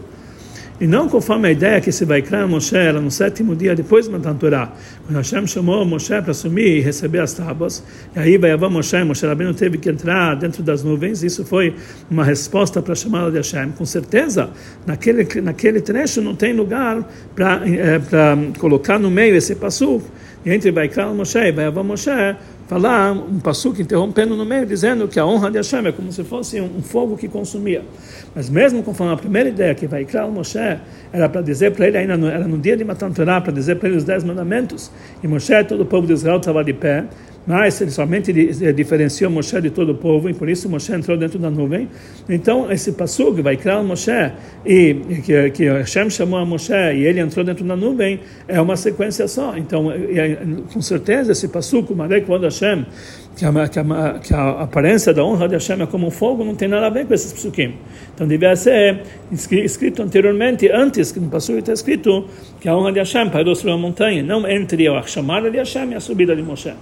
E 0.82 0.88
não 0.88 1.08
conforme 1.08 1.48
a 1.48 1.52
ideia 1.52 1.80
que 1.80 1.92
se 1.92 2.04
vai 2.04 2.22
criar 2.22 2.48
Moshe 2.48 2.76
era 2.76 3.00
no 3.00 3.12
sétimo 3.12 3.56
dia 3.56 3.76
depois 3.76 4.06
de 4.06 4.12
Matan 4.12 4.36
Torah, 4.36 4.74
quando 5.06 5.18
Hashem 5.18 5.46
chamou 5.46 5.86
Moshe 5.86 6.20
para 6.22 6.32
assumir 6.32 6.78
e 6.78 6.80
receber 6.82 7.20
as 7.20 7.34
tábuas, 7.34 7.84
e 8.16 8.20
aí 8.20 8.38
vai 8.38 8.52
haver 8.52 8.70
Moshe, 8.70 9.04
Moshe 9.04 9.26
Rabbeinu 9.26 9.54
teve 9.54 9.78
que 9.78 9.90
entrar 9.90 10.36
dentro 10.36 10.64
das 10.64 10.84
nuvens, 10.84 11.24
isso 11.24 11.46
foi 11.46 11.76
uma 12.10 12.24
resposta 12.24 12.82
para 12.82 12.94
a 12.94 12.96
chamada 12.96 13.30
de 13.30 13.38
Hashem. 13.38 13.72
Com 13.72 13.86
certeza, 13.86 14.50
naquele, 14.86 15.28
naquele 15.42 15.80
trecho 15.80 16.22
não 16.22 16.36
tem 16.36 16.54
lugar 16.54 17.08
para 17.36 17.62
é, 17.68 18.02
colocar 18.58 18.98
no 18.98 19.12
meio 19.12 19.36
esse 19.36 19.56
passo, 19.56 20.02
e 20.44 20.52
entre 20.52 20.72
vai 20.72 20.90
criar 20.90 21.08
Moshe 21.14 21.38
e 21.38 21.52
vai 21.52 21.66
haver 21.66 21.84
Moshe, 21.84 22.10
falar 22.74 23.12
um 23.12 23.40
passuco 23.40 23.80
interrompendo 23.80 24.36
no 24.36 24.44
meio, 24.44 24.66
dizendo 24.66 25.08
que 25.08 25.20
a 25.20 25.26
honra 25.26 25.52
de 25.52 25.58
Hashem 25.58 25.86
é 25.86 25.92
como 25.92 26.12
se 26.12 26.24
fosse 26.24 26.60
um, 26.60 26.82
fogo 26.82 27.16
que 27.16 27.28
consumia. 27.28 27.84
Mas 28.34 28.50
mesmo 28.50 28.82
conforme 28.82 29.14
a 29.14 29.18
primeira 29.18 29.50
ideia 29.50 29.76
que 29.76 29.86
vai 29.86 30.04
criar 30.06 30.26
o 30.26 30.32
Moshe, 30.32 30.58
era 31.12 31.30
para 31.30 31.42
dizer 31.42 31.72
para 31.74 31.88
ele, 31.88 31.98
ainda 32.00 32.18
no, 32.18 32.28
era 32.28 32.48
no 32.48 32.58
dia 32.58 32.76
de 32.76 32.84
Matan 32.84 33.12
para 33.12 33.54
dizer 33.54 33.76
para 33.76 33.90
ele 33.90 33.98
os 33.98 34.04
dez 34.04 34.24
mandamentos, 34.24 34.90
e 35.22 35.28
Moshe, 35.28 35.64
todo 35.66 35.82
o 35.82 35.86
povo 35.86 36.08
de 36.08 36.14
Israel 36.14 36.38
estava 36.38 36.64
de 36.64 36.74
pé, 36.74 37.06
mas 37.46 37.80
ele 37.82 37.92
somente 37.92 38.32
diferenciou 38.74 39.30
Moshe 39.30 39.60
de 39.62 39.70
todo 39.70 39.92
o 39.92 39.96
povo, 39.96 40.30
e 40.30 40.34
por 40.34 40.48
isso 40.50 40.70
Moshe 40.70 40.94
entrou 40.94 41.18
dentro 41.18 41.38
da 41.38 41.50
nuvem. 41.50 41.90
Então, 42.30 42.72
esse 42.72 42.94
passo 42.94 43.34
vai 43.34 43.58
criar 43.58 43.80
o 43.80 43.84
Moshe, 43.84 44.12
e 44.66 44.94
que, 45.24 45.50
que 45.52 45.66
Hashem 45.66 46.10
chamou 46.10 46.40
a 46.40 46.46
Moshe, 46.46 46.74
e 46.74 47.06
ele 47.06 47.20
entrou 47.20 47.44
dentro 47.44 47.66
da 47.66 47.76
nuvem, 47.76 48.20
é 48.48 48.62
uma 48.62 48.78
sequência 48.78 49.28
só. 49.28 49.58
Então, 49.58 49.92
com 50.74 50.82
certeza, 50.82 51.34
esse 51.34 51.48
passo, 51.48 51.84
Marek 51.94 52.26
Vod 52.26 52.44
Hashem, 52.44 52.86
que 53.36 53.46
a, 53.46 53.68
que, 53.68 53.80
a, 53.80 54.20
que 54.20 54.34
a 54.34 54.50
aparência 54.62 55.14
da 55.14 55.24
honra 55.24 55.48
de 55.48 55.56
Hashem 55.56 55.82
é 55.82 55.86
como 55.86 56.08
um 56.08 56.12
fogo, 56.12 56.44
não 56.46 56.56
tem 56.56 56.68
nada 56.68 56.88
a 56.88 56.90
ver 56.90 57.06
com 57.06 57.14
esses 57.14 57.34
psukim. 57.34 57.74
Então, 58.16 58.28
devia 58.28 58.56
ser 58.56 59.02
escrito 59.32 60.02
anteriormente, 60.02 60.70
antes 60.72 61.12
que 61.12 61.20
no 61.20 61.30
passo 61.30 61.52
está 61.58 61.74
escrito 61.74 62.26
que 62.62 62.70
a 62.70 62.78
honra 62.78 62.94
de 62.94 63.00
Hashem 63.00 63.30
parou 63.30 63.56
sobre 63.56 63.74
a 63.74 63.78
montanha, 63.78 64.24
não 64.24 64.48
entre 64.48 64.88
a 64.88 65.02
chamada 65.04 65.52
de 65.52 65.58
Hashem 65.58 65.92
e 65.92 65.96
a 65.96 66.00
subida 66.00 66.36
de 66.36 66.42
Moshe. 66.42 66.74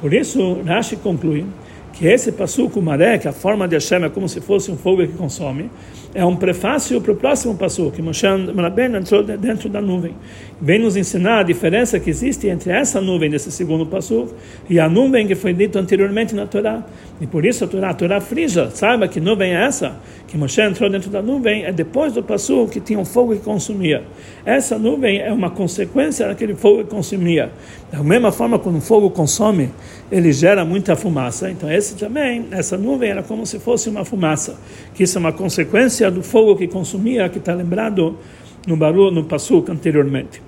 Por 0.00 0.14
isso, 0.14 0.62
Rashi 0.64 0.96
conclui 0.96 1.44
que 1.92 2.06
esse 2.06 2.32
passuco 2.32 2.80
maré, 2.80 3.18
que 3.18 3.28
a 3.28 3.32
forma 3.32 3.66
de 3.68 3.76
Hashem 3.76 4.04
é 4.04 4.08
como 4.08 4.28
se 4.28 4.40
fosse 4.40 4.70
um 4.70 4.76
fogo 4.76 5.06
que 5.06 5.12
consome, 5.12 5.70
é 6.12 6.24
um 6.24 6.34
prefácio 6.34 7.00
para 7.00 7.12
o 7.12 7.16
próximo 7.16 7.54
passuco, 7.56 7.92
que 7.92 8.02
Moshe 8.02 8.26
Rabbeinu 8.26 8.96
entrou 8.98 9.22
dentro 9.22 9.68
da 9.68 9.80
nuvem. 9.80 10.14
Vem 10.60 10.78
nos 10.78 10.96
ensinar 10.96 11.40
a 11.40 11.42
diferença 11.42 12.00
que 12.00 12.10
existe 12.10 12.48
entre 12.48 12.72
essa 12.72 13.00
nuvem 13.00 13.30
desse 13.30 13.52
segundo 13.52 13.86
passuco 13.86 14.34
e 14.68 14.80
a 14.80 14.88
nuvem 14.88 15.26
que 15.26 15.36
foi 15.36 15.52
dito 15.52 15.78
anteriormente 15.78 16.34
na 16.34 16.46
Torá. 16.46 16.84
E 17.20 17.26
por 17.26 17.44
isso 17.44 17.64
a 17.64 17.68
Torá, 17.68 17.90
a 17.90 17.94
Torá 17.94 18.20
frija, 18.20 18.70
saiba 18.70 19.06
que 19.06 19.20
nuvem 19.20 19.52
é 19.52 19.64
essa, 19.64 19.96
que 20.26 20.36
Moshe 20.36 20.60
entrou 20.60 20.90
dentro 20.90 21.10
da 21.10 21.22
nuvem, 21.22 21.64
é 21.64 21.72
depois 21.72 22.12
do 22.12 22.22
passuco 22.22 22.72
que 22.72 22.80
tinha 22.80 22.98
um 22.98 23.04
fogo 23.04 23.34
que 23.34 23.42
consumia. 23.42 24.02
Essa 24.44 24.78
nuvem 24.78 25.20
é 25.20 25.32
uma 25.32 25.50
consequência 25.50 26.26
daquele 26.26 26.56
fogo 26.56 26.78
que 26.78 26.90
consumia. 26.90 27.52
Da 27.92 28.02
mesma 28.02 28.32
forma, 28.32 28.58
quando 28.58 28.78
o 28.78 28.80
fogo 28.80 29.10
consome, 29.10 29.70
ele 30.10 30.32
gera 30.32 30.64
muita 30.64 30.96
fumaça. 30.96 31.50
Então, 31.50 31.70
esse 31.80 31.96
também, 31.96 32.46
essa 32.50 32.76
nuvem 32.76 33.10
era 33.10 33.22
como 33.22 33.44
se 33.44 33.58
fosse 33.58 33.88
uma 33.88 34.04
fumaça, 34.04 34.58
que 34.94 35.02
isso 35.02 35.16
é 35.16 35.20
uma 35.20 35.32
consequência 35.32 36.10
do 36.10 36.22
fogo 36.22 36.54
que 36.56 36.68
consumia, 36.68 37.28
que 37.28 37.38
está 37.38 37.54
lembrado 37.54 38.16
no 38.66 38.76
Baru, 38.76 39.10
no 39.10 39.24
Passuk 39.24 39.70
anteriormente. 39.70 40.42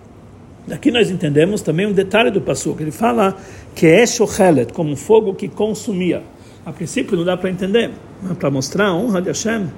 Daqui 0.67 0.91
nós 0.91 1.11
entendemos 1.11 1.63
também 1.63 1.87
um 1.87 1.93
detalhe 1.93 2.31
do 2.31 2.41
Passuk. 2.41 2.81
Ele 2.81 2.93
fala 2.93 3.37
que 3.75 3.87
é 3.87 4.07
shochelet, 4.07 4.73
como 4.73 4.93
um 4.93 4.97
fogo 4.97 5.35
que 5.35 5.49
consumia. 5.49 6.23
A 6.65 6.73
princípio 6.73 7.17
não 7.17 7.25
dá 7.25 7.37
para 7.37 7.51
entender, 7.51 7.91
mas 8.23 8.37
para 8.37 8.51
mostrar 8.51 8.87
a 8.89 8.95
honra 8.95 9.21
de 9.21 9.29
Hashem, 9.29 9.69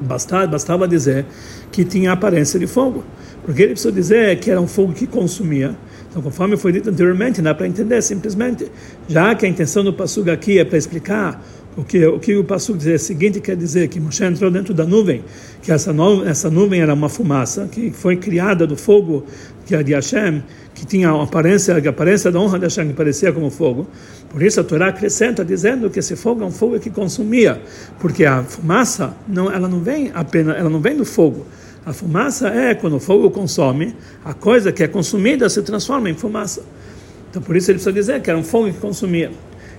bastava, 0.00 0.46
bastava 0.46 0.88
dizer 0.88 1.26
que 1.70 1.84
tinha 1.84 2.10
aparência 2.10 2.58
de 2.58 2.66
fogo, 2.66 3.04
porque 3.44 3.62
ele 3.62 3.72
precisou 3.72 3.92
dizer 3.92 4.40
que 4.40 4.50
era 4.50 4.60
um 4.60 4.66
fogo 4.66 4.92
que 4.92 5.06
consumia. 5.06 5.76
Então, 6.10 6.20
conforme 6.20 6.56
foi 6.56 6.72
dito 6.72 6.90
anteriormente, 6.90 7.40
dá 7.40 7.54
para 7.54 7.68
entender 7.68 8.02
simplesmente, 8.02 8.70
já 9.08 9.32
que 9.34 9.46
a 9.46 9.48
intenção 9.48 9.84
do 9.84 9.92
Passuga 9.92 10.32
aqui 10.32 10.58
é 10.58 10.64
para 10.64 10.76
explicar 10.76 11.40
o 11.76 11.84
que 11.84 12.04
o 12.04 12.18
que 12.18 12.36
o 12.36 12.42
passo 12.42 12.76
dizer 12.76 12.98
seguinte 12.98 13.40
quer 13.40 13.56
dizer 13.56 13.86
que 13.86 14.00
Moshe 14.00 14.24
entrou 14.24 14.50
dentro 14.50 14.74
da 14.74 14.84
nuvem, 14.84 15.24
que 15.62 15.70
essa 15.70 15.94
essa 16.26 16.50
nuvem 16.50 16.80
era 16.80 16.92
uma 16.92 17.08
fumaça 17.08 17.68
que 17.70 17.92
foi 17.92 18.16
criada 18.16 18.66
do 18.66 18.76
fogo 18.76 19.24
que 19.64 19.74
é 19.76 19.82
de 19.84 19.94
Hashem, 19.94 20.42
que 20.74 20.84
tinha 20.84 21.10
a 21.10 21.22
aparência, 21.22 21.76
a 21.76 21.88
aparência 21.88 22.32
da 22.32 22.40
honra 22.40 22.58
de 22.58 22.64
Hashem 22.64 22.88
que 22.88 22.94
parecia 22.94 23.32
como 23.32 23.48
fogo. 23.50 23.86
Por 24.28 24.42
isso 24.42 24.60
a 24.60 24.64
Torá 24.64 24.88
acrescenta 24.88 25.44
dizendo 25.44 25.88
que 25.88 26.00
esse 26.00 26.16
fogo 26.16 26.42
é 26.42 26.46
um 26.46 26.50
fogo 26.50 26.78
que 26.80 26.90
consumia, 26.90 27.62
porque 28.00 28.24
a 28.24 28.42
fumaça 28.42 29.14
não, 29.28 29.50
ela 29.50 29.68
não 29.68 29.80
vem 29.80 30.10
apenas, 30.12 30.56
ela 30.56 30.68
não 30.68 30.80
vem 30.80 30.96
do 30.96 31.04
fogo. 31.04 31.46
A 31.84 31.92
fumaça 31.94 32.48
é 32.48 32.74
quando 32.74 32.96
o 32.96 33.00
fogo 33.00 33.30
consome, 33.30 33.96
a 34.24 34.34
coisa 34.34 34.70
que 34.70 34.82
é 34.82 34.88
consumida 34.88 35.48
se 35.48 35.62
transforma 35.62 36.10
em 36.10 36.14
fumaça. 36.14 36.62
Então 37.30 37.40
por 37.40 37.56
isso 37.56 37.70
ele 37.70 37.78
precisa 37.78 37.92
dizer 37.92 38.20
que 38.20 38.28
era 38.28 38.38
um 38.38 38.44
fogo 38.44 38.70
que 38.70 38.78
consumia. 38.78 39.30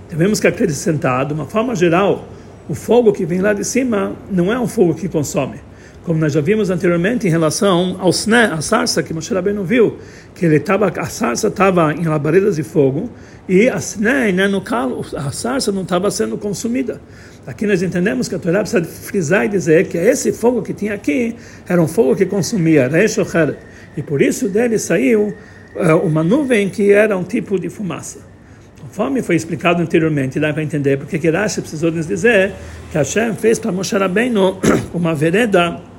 Devemos 0.10 0.40
que 0.40 0.48
acrescentar, 0.48 1.26
de 1.26 1.34
uma 1.34 1.46
forma 1.46 1.76
geral, 1.76 2.28
o 2.68 2.74
fogo 2.74 3.14
que 3.14 3.26
vem 3.26 3.40
lá 3.40 3.54
de 3.54 3.64
cima 3.64 4.16
não 4.32 4.52
é 4.52 4.60
um 4.60 4.68
fogo 4.68 4.96
que 4.96 5.08
consome. 5.08 5.60
Como 6.04 6.20
nós 6.20 6.34
já 6.34 6.42
vimos 6.42 6.72
anteriormente 6.72 7.28
em 7.28 7.30
relação 7.30 7.96
ao 8.00 8.10
sné, 8.10 8.46
a 8.46 8.60
sarça 8.60 9.04
que 9.04 9.14
Moshe 9.14 9.32
Rabbeinu 9.32 9.64
viu, 9.64 10.00
que 10.34 10.48
ele 10.48 10.60
tava, 10.60 10.88
a 10.88 11.06
sarça 11.06 11.48
estava 11.48 11.94
em 11.94 12.06
labaredas 12.06 12.56
de 12.56 12.64
fogo 12.64 13.08
e 13.48 13.70
a 13.70 13.78
sné, 13.78 14.32
né, 14.32 14.48
no 14.48 14.62
calo, 14.62 15.06
a 15.16 15.32
sarça 15.32 15.72
não 15.72 15.84
estava 15.84 16.10
sendo 16.10 16.40
consumida. 16.40 17.00
Aqui 17.46 17.68
nós 17.68 17.84
entendemos 17.84 18.28
que 18.28 18.34
a 18.34 18.40
Torá 18.40 18.62
precisa 18.62 18.84
frisar 18.84 19.46
e 19.46 19.50
dizer 19.50 19.90
que 19.90 19.98
esse 19.98 20.32
fogo 20.32 20.64
que 20.64 20.74
tinha 20.74 20.96
aqui 20.96 21.36
era 21.68 21.80
um 21.80 21.88
fogo 21.88 22.16
que 22.16 22.26
consumia, 22.26 22.90
e 23.96 24.02
por 24.02 24.24
isso 24.24 24.50
dele 24.50 24.80
saiu 24.80 25.36
uh, 25.76 25.98
uma 26.04 26.24
nuvem 26.24 26.68
que 26.68 26.92
era 26.92 27.16
um 27.16 27.24
tipo 27.24 27.60
de 27.60 27.70
fumaça. 27.70 28.20
Conforme 28.82 29.22
foi 29.22 29.36
explicado 29.36 29.82
anteriormente, 29.84 30.40
dá 30.40 30.52
para 30.52 30.64
entender 30.64 30.98
porque 30.98 31.20
que 31.20 31.30
Rashi 31.30 31.62
precisou 31.62 31.92
nos 31.92 32.08
dizer 32.08 32.54
que 32.92 32.98
Hashem 32.98 33.36
fez 33.36 33.60
para 33.60 33.72
Moshe 33.72 33.96
Rabbeinu 33.96 34.58
uma 34.94 35.14
vereda 35.14 35.91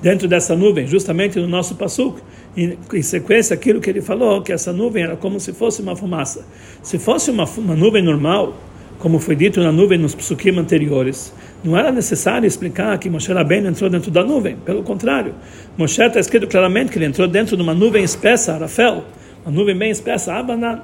dentro 0.00 0.28
dessa 0.28 0.54
nuvem, 0.54 0.86
justamente 0.86 1.38
no 1.38 1.46
nosso 1.46 1.74
pasuk, 1.74 2.20
em, 2.56 2.76
sequência 3.02 3.54
aquilo 3.54 3.80
que 3.80 3.90
ele 3.90 4.00
falou, 4.00 4.42
que 4.42 4.52
essa 4.52 4.72
nuvem 4.72 5.04
era 5.04 5.16
como 5.16 5.38
se 5.38 5.52
fosse 5.52 5.82
uma 5.82 5.94
fumaça. 5.96 6.46
Se 6.82 6.98
fosse 6.98 7.30
uma, 7.30 7.44
uma 7.44 7.74
nuvem 7.74 8.02
normal, 8.02 8.56
como 8.98 9.18
foi 9.18 9.36
dito 9.36 9.60
na 9.60 9.70
nuvem 9.70 9.98
nos 9.98 10.14
psukim 10.14 10.56
anteriores, 10.58 11.32
não 11.62 11.76
era 11.76 11.92
necessário 11.92 12.46
explicar 12.46 12.98
que 12.98 13.08
Moshe 13.08 13.32
Rabbeinu 13.32 13.68
entrou 13.68 13.88
dentro 13.88 14.10
da 14.10 14.24
nuvem. 14.24 14.56
Pelo 14.64 14.82
contrário, 14.82 15.34
Moshe 15.76 16.02
está 16.02 16.18
escrito 16.18 16.46
claramente 16.48 16.90
que 16.90 16.98
ele 16.98 17.06
entrou 17.06 17.28
dentro 17.28 17.56
de 17.56 17.62
uma 17.62 17.74
nuvem 17.74 18.02
espessa, 18.02 18.54
Arafel, 18.54 19.04
uma 19.44 19.54
nuvem 19.54 19.76
bem 19.76 19.90
espessa, 19.90 20.34
Abaná. 20.34 20.82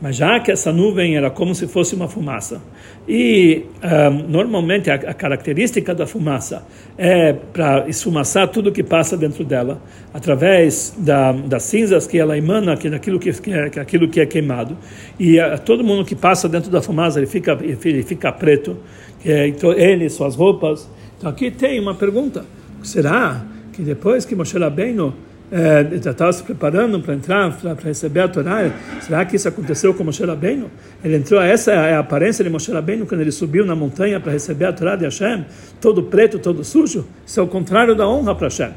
Mas 0.00 0.16
já 0.16 0.38
que 0.40 0.52
essa 0.52 0.70
nuvem 0.70 1.16
era 1.16 1.30
como 1.30 1.54
se 1.54 1.66
fosse 1.66 1.94
uma 1.94 2.06
fumaça, 2.06 2.60
e 3.08 3.64
um, 3.82 4.28
normalmente 4.28 4.90
a, 4.90 4.94
a, 4.94 5.14
característica 5.14 5.94
da 5.94 6.06
fumaça 6.06 6.66
é 6.98 7.32
para 7.32 7.88
esfumaçar 7.88 8.48
tudo 8.48 8.70
que 8.70 8.82
passa 8.82 9.16
dentro 9.16 9.42
dela, 9.42 9.80
através 10.12 10.94
da, 10.98 11.32
das 11.32 11.62
cinzas 11.62 12.06
que 12.06 12.18
ela 12.18 12.36
emana, 12.36 12.76
que 12.76 12.90
daquilo 12.90 13.18
que, 13.18 13.32
que, 13.32 13.52
é, 13.52 13.70
que 13.70 13.80
aquilo 13.80 14.06
que 14.08 14.20
é 14.20 14.26
queimado, 14.26 14.76
e 15.18 15.40
uh, 15.40 15.58
todo 15.64 15.82
mundo 15.82 16.04
que 16.04 16.14
passa 16.14 16.46
dentro 16.46 16.70
da 16.70 16.82
fumaça 16.82 17.18
ele 17.18 17.26
fica, 17.26 17.58
ele 17.62 18.02
fica 18.02 18.30
preto, 18.30 18.76
é, 19.24 19.48
então, 19.48 19.72
ele, 19.72 20.08
suas 20.10 20.36
roupas. 20.36 20.88
Então 21.16 21.30
aqui 21.30 21.50
tem 21.50 21.80
uma 21.80 21.94
pergunta: 21.94 22.44
será 22.82 23.44
que 23.72 23.82
depois 23.82 24.24
que 24.24 24.34
Moshe 24.34 24.58
Rabbeinu 24.58 25.14
é, 25.50 25.94
estava 25.94 26.32
se 26.32 26.42
preparando 26.42 27.00
para 27.00 27.14
entrar, 27.14 27.52
para 27.52 27.74
receber 27.84 28.20
a 28.20 28.28
Torá. 28.28 28.70
Será 29.00 29.24
que 29.24 29.36
isso 29.36 29.48
aconteceu 29.48 29.94
com 29.94 30.02
Moshe 30.02 30.24
Rabbeinu? 30.24 30.70
Ele 31.04 31.16
entrou, 31.16 31.40
essa 31.40 31.72
é 31.72 31.94
a 31.94 32.00
aparência 32.00 32.42
de 32.42 32.50
Moshe 32.50 32.72
Rabbeinu 32.72 33.06
quando 33.06 33.20
ele 33.20 33.32
subiu 33.32 33.64
na 33.64 33.74
montanha 33.74 34.18
para 34.18 34.32
receber 34.32 34.66
a 34.66 34.72
Torá 34.72 34.96
de 34.96 35.04
Hashem, 35.04 35.44
todo 35.80 36.02
preto, 36.02 36.38
todo 36.38 36.64
sujo. 36.64 37.06
Isso 37.24 37.38
é 37.38 37.42
o 37.42 37.46
contrário 37.46 37.94
da 37.94 38.08
honra 38.08 38.34
para 38.34 38.46
Hashem. 38.48 38.72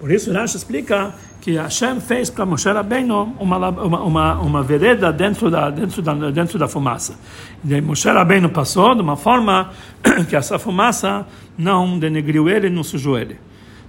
Por 0.00 0.10
isso, 0.10 0.32
Rashi 0.32 0.56
explica 0.56 1.14
que 1.40 1.56
Hashem 1.56 2.00
fez 2.00 2.30
para 2.30 2.44
Moshe 2.44 2.68
Rabbeinu 2.68 3.36
uma, 3.38 3.56
uma, 3.56 4.02
uma, 4.02 4.40
uma 4.40 4.62
vereda 4.62 5.12
dentro 5.12 5.50
da, 5.50 5.70
dentro, 5.70 6.02
da, 6.02 6.30
dentro 6.30 6.58
da 6.58 6.66
fumaça. 6.66 7.14
E 7.64 7.80
Moshe 7.80 8.08
Rabbeinu 8.08 8.48
passou 8.48 8.94
de 8.94 9.02
uma 9.02 9.16
forma 9.16 9.70
que 10.28 10.34
essa 10.34 10.58
fumaça 10.58 11.26
não 11.56 11.98
denegriu 11.98 12.48
ele, 12.48 12.68
não 12.70 12.82
sujou 12.82 13.18
ele. 13.18 13.38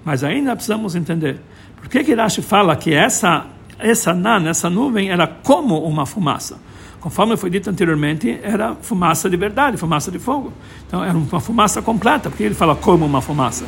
Mas 0.03 0.23
ainda 0.23 0.53
precisamos 0.53 0.95
entender 0.95 1.37
por 1.85 1.91
que 1.91 2.03
que 2.03 2.41
fala 2.41 2.75
que 2.75 2.91
essa 2.91 3.45
essa 3.77 4.11
nan, 4.11 4.49
essa 4.49 4.71
nuvem 4.71 5.11
era 5.11 5.27
como 5.27 5.85
uma 5.85 6.03
fumaça? 6.07 6.57
Conforme 6.99 7.37
foi 7.37 7.51
dito 7.51 7.69
anteriormente, 7.69 8.39
era 8.41 8.73
fumaça 8.81 9.29
de 9.29 9.37
verdade, 9.37 9.77
fumaça 9.77 10.09
de 10.09 10.17
fogo. 10.17 10.51
Então 10.87 11.03
era 11.03 11.15
uma 11.15 11.39
fumaça 11.39 11.83
completa. 11.83 12.31
Por 12.31 12.37
que 12.37 12.43
ele 12.43 12.55
fala 12.55 12.75
como 12.75 13.05
uma 13.05 13.21
fumaça? 13.21 13.65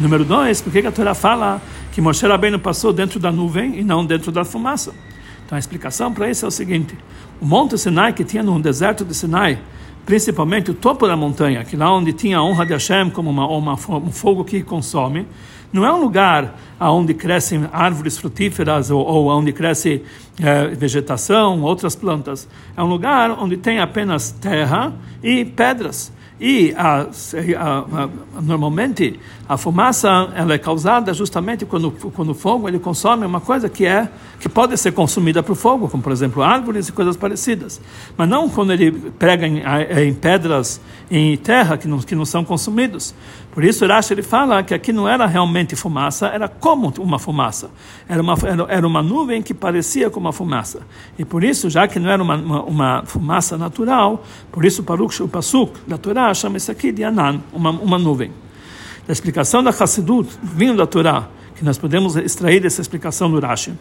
Número 0.00 0.24
dois, 0.24 0.60
por 0.60 0.72
que 0.72 0.84
a 0.84 0.90
Torá 0.90 1.14
fala 1.14 1.62
que 1.92 2.00
Moshe 2.00 2.26
Rabbeinu 2.26 2.58
passou 2.58 2.92
dentro 2.92 3.20
da 3.20 3.30
nuvem 3.30 3.78
e 3.78 3.84
não 3.84 4.04
dentro 4.04 4.32
da 4.32 4.44
fumaça? 4.44 4.92
Então 5.46 5.54
a 5.54 5.58
explicação 5.60 6.12
para 6.12 6.28
isso 6.28 6.44
é 6.44 6.48
o 6.48 6.50
seguinte: 6.50 6.98
o 7.40 7.46
Monte 7.46 7.78
Sinai 7.78 8.12
que 8.12 8.24
tinha 8.24 8.42
no 8.42 8.60
deserto 8.60 9.04
de 9.04 9.14
Sinai, 9.14 9.60
principalmente 10.04 10.72
o 10.72 10.74
topo 10.74 11.06
da 11.06 11.16
montanha, 11.16 11.62
que 11.62 11.76
lá 11.76 11.94
onde 11.94 12.12
tinha 12.12 12.38
a 12.38 12.42
honra 12.42 12.66
de 12.66 12.72
Hashem 12.72 13.10
como 13.10 13.30
uma, 13.30 13.46
uma, 13.46 13.74
um 13.74 14.10
fogo 14.10 14.42
que 14.42 14.60
consome, 14.64 15.24
não 15.72 15.84
é 15.84 15.92
um 15.92 16.00
lugar 16.00 16.58
onde 16.80 17.14
crescem 17.14 17.68
árvores 17.72 18.18
frutíferas 18.18 18.90
ou, 18.90 19.04
ou 19.04 19.28
onde 19.28 19.52
cresce 19.52 20.02
é, 20.38 20.68
vegetação, 20.68 21.62
outras 21.62 21.94
plantas. 21.94 22.48
É 22.76 22.82
um 22.82 22.86
lugar 22.86 23.30
onde 23.30 23.56
tem 23.56 23.80
apenas 23.80 24.30
terra 24.30 24.92
e 25.22 25.44
pedras. 25.44 26.12
E 26.40 26.74
a, 26.74 27.02
a, 27.02 27.04
a, 27.04 28.08
normalmente 28.40 29.20
a 29.46 29.58
fumaça 29.58 30.08
ela 30.34 30.54
é 30.54 30.58
causada 30.58 31.12
justamente 31.12 31.66
quando, 31.66 31.90
quando 31.90 32.30
o 32.30 32.34
fogo 32.34 32.66
ele 32.66 32.78
consome 32.78 33.26
uma 33.26 33.42
coisa 33.42 33.68
que 33.68 33.84
é 33.84 34.08
que 34.38 34.48
pode 34.48 34.74
ser 34.78 34.92
consumida 34.92 35.42
por 35.42 35.54
fogo, 35.54 35.86
como 35.86 36.02
por 36.02 36.10
exemplo 36.10 36.42
árvores 36.42 36.88
e 36.88 36.92
coisas 36.92 37.14
parecidas, 37.14 37.78
mas 38.16 38.26
não 38.26 38.48
quando 38.48 38.72
ele 38.72 38.90
prega 38.90 39.46
em, 39.46 39.60
em 40.06 40.14
pedras 40.14 40.80
em 41.10 41.36
terra 41.36 41.76
que 41.76 41.86
não, 41.86 41.98
que 41.98 42.14
não 42.14 42.24
são 42.24 42.42
consumidos. 42.42 43.14
Por 43.52 43.62
isso 43.62 43.86
Rashi 43.86 44.14
ele 44.14 44.22
fala 44.22 44.62
que 44.62 44.72
aqui 44.72 44.94
não 44.94 45.06
era 45.06 45.26
realmente 45.26 45.76
fumaça, 45.76 46.28
era 46.28 46.48
como 46.48 46.90
uma 47.00 47.18
fumaça, 47.18 47.70
era 48.08 48.22
uma 48.22 48.34
era, 48.44 48.66
era 48.70 48.86
uma 48.86 49.02
nuvem 49.02 49.42
que 49.42 49.52
parecia 49.52 50.08
como 50.08 50.19
uma 50.20 50.32
fumaça. 50.32 50.80
E 51.18 51.24
por 51.24 51.42
isso 51.42 51.68
já 51.68 51.88
que 51.88 51.98
não 51.98 52.10
era 52.10 52.22
uma, 52.22 52.36
uma, 52.36 52.62
uma 52.62 53.02
fumaça 53.04 53.56
natural, 53.56 54.24
por 54.52 54.64
isso 54.64 54.84
o 54.84 55.28
Pasuk 55.28 55.80
da 55.86 55.98
Torá 55.98 56.32
chama 56.34 56.56
isso 56.56 56.70
aqui 56.70 56.92
de 56.92 57.02
Anan, 57.02 57.40
uma, 57.52 57.70
uma 57.70 57.98
nuvem. 57.98 58.30
A 59.08 59.12
explicação 59.12 59.62
da 59.62 59.70
Hassidut, 59.70 60.28
vindo 60.42 60.76
da 60.76 60.86
Torá, 60.86 61.28
que 61.56 61.64
nós 61.64 61.76
podemos 61.76 62.16
extrair 62.16 62.60
dessa 62.60 62.80
explicação 62.80 63.30
do 63.30 63.40
Rashi. 63.40 63.72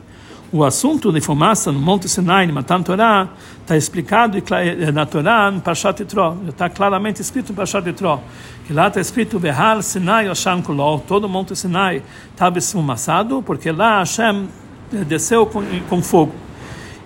O 0.51 0.63
assunto 0.63 1.12
de 1.12 1.22
fumaça 1.22 1.72
no 1.72 1.79
Monte 1.79 2.10
Sinai, 2.10 2.48
no 2.48 2.53
Matan 2.53 2.81
Torá, 2.81 3.29
está 3.62 3.77
explicado 3.77 4.36
eh, 4.36 4.91
na 4.91 5.05
Torá, 5.05 5.51
no 5.51 5.62
Parshat 5.62 6.01
Yitro. 6.01 6.39
Está 6.48 6.67
claramente 6.67 7.22
escrito 7.22 7.50
no 7.50 7.55
Parshat 7.55 7.86
Yitro. 7.86 8.19
Que 8.65 8.74
lá 8.74 8.88
está 8.88 9.00
escrito, 9.00 9.39
Behal 9.39 9.84
Sinai 9.84 10.27
Hashem 10.27 10.63
Kulol, 10.63 11.00
todo 11.08 11.25
o 11.25 11.29
Monte 11.29 11.55
Sinai 11.55 12.01
estava 12.31 12.58
esfumaçado, 12.58 13.43
porque 13.43 13.72
lá 13.72 14.00
Hashem 14.00 14.50
desceu 14.91 15.46
com, 15.46 15.63
com 15.89 16.01
fogo. 16.01 16.34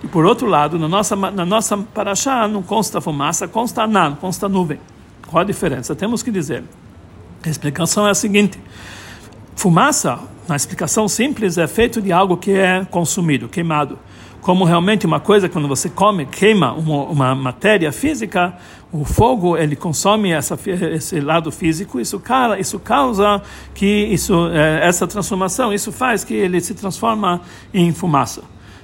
E 0.02 0.06
por 0.06 0.24
outro 0.24 0.46
lado, 0.46 0.78
na 0.78 0.86
nossa, 0.86 1.16
na 1.16 1.46
nossa 1.46 1.78
Parashá 1.78 2.46
não 2.46 2.62
consta 2.62 3.00
fumaça, 3.00 3.48
consta 3.48 3.82
anan, 3.82 4.14
consta 4.14 4.48
nuvem. 4.48 4.78
Qual 5.26 5.40
a 5.40 5.44
diferença? 5.44 5.94
Temos 5.94 6.22
que 6.22 6.30
dizer. 6.30 6.62
A 7.42 7.48
explicação 7.48 8.06
é 8.06 8.10
a 8.10 8.14
seguinte: 8.14 8.58
fumaça, 9.56 10.18
na 10.46 10.56
explicação 10.56 11.08
simples, 11.08 11.56
é 11.56 11.66
feito 11.66 12.02
de 12.02 12.12
algo 12.12 12.36
que 12.36 12.52
é 12.52 12.84
consumido, 12.90 13.48
queimado. 13.48 13.98
Como 14.44 14.66
realmente 14.66 15.06
uma 15.06 15.20
coisa, 15.20 15.48
quando 15.48 15.66
você 15.66 15.88
come, 15.88 16.26
queima 16.26 16.74
uma, 16.74 17.04
uma 17.04 17.34
matéria 17.34 17.90
física, 17.90 18.54
o 18.92 19.02
fogo 19.02 19.56
ele 19.56 19.74
consome 19.74 20.32
essa, 20.32 20.58
esse 20.92 21.18
lado 21.18 21.50
físico, 21.50 21.98
isso, 21.98 22.20
cara, 22.20 22.60
isso 22.60 22.78
causa 22.78 23.40
que 23.72 23.86
isso, 23.86 24.50
é, 24.52 24.86
essa 24.86 25.06
transformação, 25.06 25.72
isso 25.72 25.90
faz 25.90 26.24
que 26.24 26.34
ele 26.34 26.60
se 26.60 26.74
transforma 26.74 27.40
em 27.72 27.90
fumaça. 27.94 28.42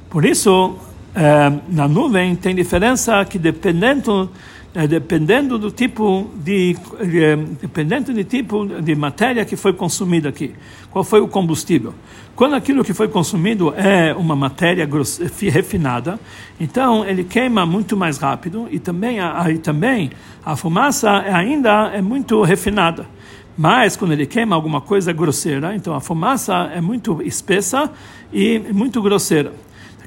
Por 0.09 0.25
isso, 0.25 0.79
é, 1.14 1.52
na 1.69 1.87
nuvem 1.87 2.35
tem 2.35 2.55
diferença 2.55 3.23
que 3.26 3.38
dependendo 3.38 4.31
é, 4.75 4.87
dependendo 4.87 5.59
do 5.59 5.71
tipo 5.71 6.31
de, 6.37 6.77
é, 6.99 7.37
dependendo 7.61 8.12
do 8.12 8.25
tipo 8.25 8.67
de 8.67 8.95
matéria 8.95 9.45
que 9.45 9.57
foi 9.57 9.73
consumida 9.73 10.29
aqui. 10.29 10.53
Qual 10.91 11.05
foi 11.05 11.21
o 11.21 11.29
combustível? 11.29 11.95
Quando 12.37 12.55
aquilo 12.55 12.83
que 12.83 12.95
foi 12.95 13.09
consumido 13.09 13.75
é 13.77 14.15
uma 14.15 14.35
matéria 14.35 14.89
refinada, 15.50 16.19
então 16.59 17.05
ele 17.05 17.25
queima 17.25 17.67
muito 17.67 17.97
mais 17.97 18.17
rápido 18.17 18.67
e 18.71 18.79
também, 18.79 19.21
aí 19.21 19.59
também 19.59 20.11
a 20.45 20.57
fumaça 20.57 21.11
ainda 21.11 21.91
é 21.93 22.00
muito 22.00 22.41
refinada. 22.43 23.07
Mas 23.59 23.95
quando 23.95 24.12
ele 24.12 24.25
queima 24.25 24.57
alguma 24.57 24.81
coisa 24.81 25.12
grosseira, 25.12 25.75
então 25.75 25.95
a 25.95 26.00
fumaça 26.00 26.71
é 26.75 26.81
muito 26.81 27.21
espessa 27.21 27.91
e 28.33 28.59
muito 28.73 29.03
grosseira. 29.03 29.53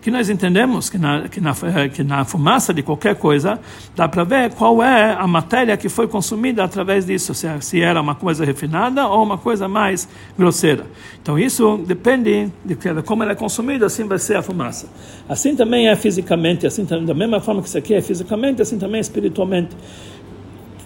Aqui 0.04 0.12
nós 0.12 0.30
entendemos 0.30 0.90
que 0.90 0.98
na, 0.98 1.30
que 1.30 1.40
na, 1.40 1.52
eh, 1.52 1.88
que 1.88 2.04
na 2.04 2.26
fumaça 2.26 2.74
de 2.74 2.84
qualquer 2.84 3.16
coisa 3.16 3.58
dá 3.96 4.06
para 4.06 4.26
ver 4.26 4.50
qual 4.54 4.84
é 4.84 5.14
a 5.14 5.26
matéria 5.26 5.78
que 5.78 5.88
foi 5.88 6.10
consumida 6.10 6.62
através 6.62 7.06
disso, 7.06 7.34
se, 7.34 7.48
se 7.62 7.80
era 7.80 8.02
uma 8.02 8.14
coisa 8.14 8.44
refinada 8.44 9.08
ou 9.08 9.24
uma 9.24 9.38
coisa 9.38 9.66
mais 9.66 10.10
grosseira. 10.38 10.86
Então 11.22 11.40
isso 11.40 11.78
depende 11.88 12.52
de 12.66 12.76
como 13.06 13.24
ela 13.24 13.32
é 13.32 13.36
consumida, 13.36 13.86
assim 13.86 14.06
vai 14.06 14.20
ser 14.20 14.36
a 14.36 14.42
fumaça. 14.42 14.90
Assim 15.30 15.56
também 15.56 15.88
é 15.88 15.96
fisicamente, 15.96 16.68
assim 16.68 16.84
da 16.84 17.14
mesma 17.14 17.40
forma 17.40 17.62
que 17.62 17.70
isso 17.70 17.78
aqui 17.78 17.94
é 17.94 18.02
fisicamente, 18.02 18.62
assim 18.62 18.78
também 18.78 18.98
é 18.98 19.02
espiritualmente. 19.02 19.70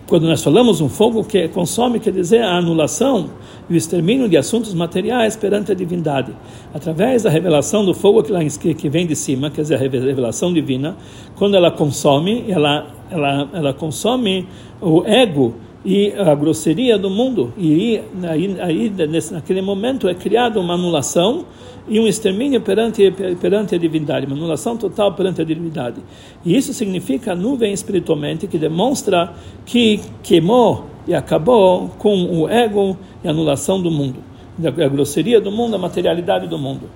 Quando 0.08 0.26
nós 0.26 0.42
falamos 0.42 0.80
um 0.80 0.88
fogo 0.88 1.22
que 1.22 1.50
consome, 1.50 2.00
quer 2.00 2.14
dizer 2.14 2.42
a 2.42 2.58
anulação 2.58 3.30
e 3.70 3.74
o 3.74 3.76
extermínio 3.76 4.30
de 4.30 4.38
assuntos 4.38 4.74
materiais 4.74 5.36
perante 5.36 5.74
a 5.74 5.76
divindade. 5.76 6.32
Através 6.74 7.24
da 7.24 7.30
revelação 7.30 7.84
do 7.84 7.94
fogo 7.94 8.24
que, 8.24 8.90
vem 8.90 9.06
de 9.06 9.18
cima, 9.18 9.50
quer 9.50 9.64
dizer, 9.64 9.76
a 9.76 9.78
revelação 9.78 10.54
divina, 10.54 10.96
quando 11.36 11.56
ela 11.56 11.70
consome, 11.70 12.46
ela, 12.48 12.88
ela, 13.12 13.50
ela 13.52 13.74
consome 13.74 14.48
o 14.80 15.04
ego 15.06 15.56
e 15.86 16.14
a 16.14 16.34
grosseria 16.36 16.98
do 16.98 17.10
mundo. 17.10 17.54
E 17.58 18.02
aí, 18.24 18.56
aí 18.60 18.90
nesse, 19.08 19.34
naquele 19.34 19.62
momento 19.62 20.08
é 20.08 20.14
criada 20.14 20.60
uma 20.60 20.74
anulação 20.74 21.46
e 21.88 22.00
um 22.00 22.08
extermínio 22.08 22.60
perante, 22.62 23.10
perante 23.40 23.76
a 23.76 23.78
divindade, 23.78 24.26
uma 24.26 24.36
anulação 24.36 24.76
total 24.76 25.14
perante 25.14 25.42
a 25.42 25.46
divindade. 25.46 26.02
E 26.46 26.56
isso 26.56 26.74
significa 26.74 27.32
a 27.32 27.36
nuvem 27.36 27.72
espiritualmente 27.72 28.48
que 28.48 28.58
demonstra 28.58 29.34
que 29.66 30.02
queimou 30.22 30.86
e 31.08 31.16
acabou 31.16 31.90
com 31.98 32.42
o 32.42 32.50
ego 32.50 32.98
e 33.24 33.28
a 33.28 33.32
anulação 33.32 33.82
do 33.82 33.90
mundo, 33.90 34.18
a 34.64 34.88
grosseria 34.90 35.40
do 35.40 35.52
mundo, 35.52 35.76
a 35.76 35.80
materialidade 35.80 36.48
do 36.48 36.58
mundo. 36.58 36.90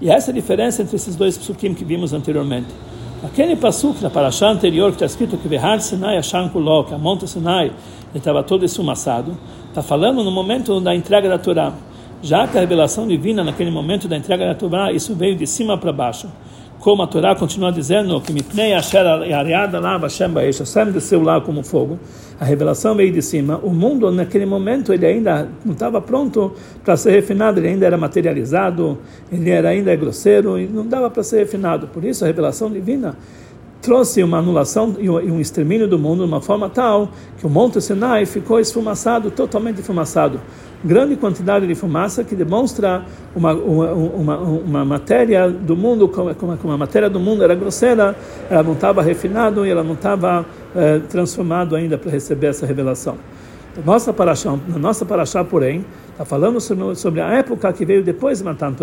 E 0.00 0.10
essa 0.10 0.30
é 0.30 0.32
a 0.32 0.34
diferença 0.34 0.82
entre 0.82 0.96
esses 0.96 1.16
dois 1.16 1.38
psukim 1.38 1.72
que 1.72 1.84
vimos 1.84 2.12
anteriormente. 2.12 2.68
Aquele 3.24 3.56
pasuk 3.56 4.02
na 4.02 4.10
paraxá 4.10 4.50
anterior 4.50 4.90
que 4.90 4.96
está 4.96 5.06
escrito 5.06 5.38
que 5.38 5.48
Behar 5.48 5.80
Sinai 5.80 6.18
Ashan 6.18 6.46
Kuló, 6.50 6.84
que 6.84 6.92
a 6.92 6.98
monte 6.98 7.26
Sinai 7.26 7.72
estava 8.14 8.42
todo 8.42 8.66
esfumaçado, 8.66 9.34
está 9.66 9.82
falando 9.82 10.22
no 10.22 10.30
momento 10.30 10.78
da 10.78 10.94
entrega 10.94 11.26
da 11.26 11.38
Torá. 11.38 11.72
Já 12.22 12.46
que 12.46 12.58
a 12.58 12.60
revelação 12.60 13.08
divina, 13.08 13.42
naquele 13.42 13.70
momento 13.70 14.06
da 14.06 14.14
entrega 14.14 14.46
da 14.46 14.54
Torá, 14.54 14.92
isso 14.92 15.14
veio 15.14 15.34
de 15.36 15.46
cima 15.46 15.78
para 15.78 15.90
baixo. 15.90 16.28
Como 16.84 17.02
a 17.02 17.06
Torá 17.06 17.34
continua 17.34 17.72
dizendo 17.72 18.20
que 18.20 18.30
Mipnei 18.30 18.74
Asher 18.74 19.06
Areada 19.06 19.80
lá, 19.80 19.96
Hashem 19.96 20.28
Baesh, 20.28 20.58
Hashem 20.58 20.92
desceu 20.92 21.22
lá 21.22 21.40
como 21.40 21.62
fogo. 21.62 21.98
A 22.38 22.44
revelação 22.44 22.94
veio 22.94 23.10
de 23.10 23.22
cima. 23.22 23.58
O 23.62 23.70
mundo, 23.70 24.12
naquele 24.12 24.44
momento, 24.44 24.92
ele 24.92 25.06
ainda 25.06 25.48
não 25.64 25.72
estava 25.72 25.98
pronto 26.02 26.52
para 26.84 26.94
ser 26.98 27.12
refinado, 27.12 27.58
ele 27.58 27.68
ainda 27.68 27.86
era 27.86 27.96
materializado, 27.96 28.98
ele 29.32 29.48
era 29.48 29.70
ainda 29.70 29.96
grosseiro 29.96 30.58
e 30.58 30.66
não 30.66 30.86
dava 30.86 31.08
para 31.08 31.22
ser 31.22 31.38
refinado. 31.38 31.86
Por 31.86 32.04
isso, 32.04 32.22
a 32.22 32.26
revelação 32.26 32.70
divina 32.70 33.16
trouxe 33.84 34.22
uma 34.22 34.38
anulação 34.38 34.96
e 34.98 35.10
um 35.10 35.38
extermínio 35.38 35.86
do 35.86 35.98
mundo 35.98 36.24
de 36.24 36.28
uma 36.28 36.40
forma 36.40 36.70
tal 36.70 37.10
que 37.38 37.46
o 37.46 37.50
Monte 37.50 37.82
Sinai 37.82 38.24
ficou 38.24 38.58
esfumaçado, 38.58 39.30
totalmente 39.30 39.80
esfumaçado. 39.80 40.40
Grande 40.82 41.16
quantidade 41.16 41.66
de 41.66 41.74
fumaça 41.74 42.24
que 42.24 42.34
demonstra 42.34 43.04
uma, 43.36 43.52
uma, 43.52 43.92
uma, 43.92 44.38
uma 44.38 44.84
matéria 44.86 45.50
do 45.50 45.76
mundo, 45.76 46.08
como, 46.08 46.34
como 46.34 46.72
a 46.72 46.78
matéria 46.78 47.10
do 47.10 47.20
mundo 47.20 47.44
era 47.44 47.54
grosseira, 47.54 48.16
ela 48.48 48.62
não 48.62 48.72
estava 48.72 49.02
refinada 49.02 49.66
e 49.66 49.70
ela 49.70 49.84
não 49.84 49.94
estava 49.94 50.46
eh, 50.74 51.00
transformada 51.10 51.76
ainda 51.76 51.98
para 51.98 52.10
receber 52.10 52.48
essa 52.48 52.64
revelação. 52.64 53.16
Nossa 53.84 54.12
paraxá, 54.12 54.56
na 54.68 54.78
nossa 54.78 55.04
paraxá, 55.04 55.44
porém, 55.44 55.84
está 56.12 56.24
falando 56.24 56.60
sobre, 56.60 56.94
sobre, 56.94 57.20
a 57.20 57.28
época 57.32 57.72
que 57.72 57.84
veio 57.84 58.02
depois 58.02 58.38
de 58.38 58.44
Matan. 58.44 58.74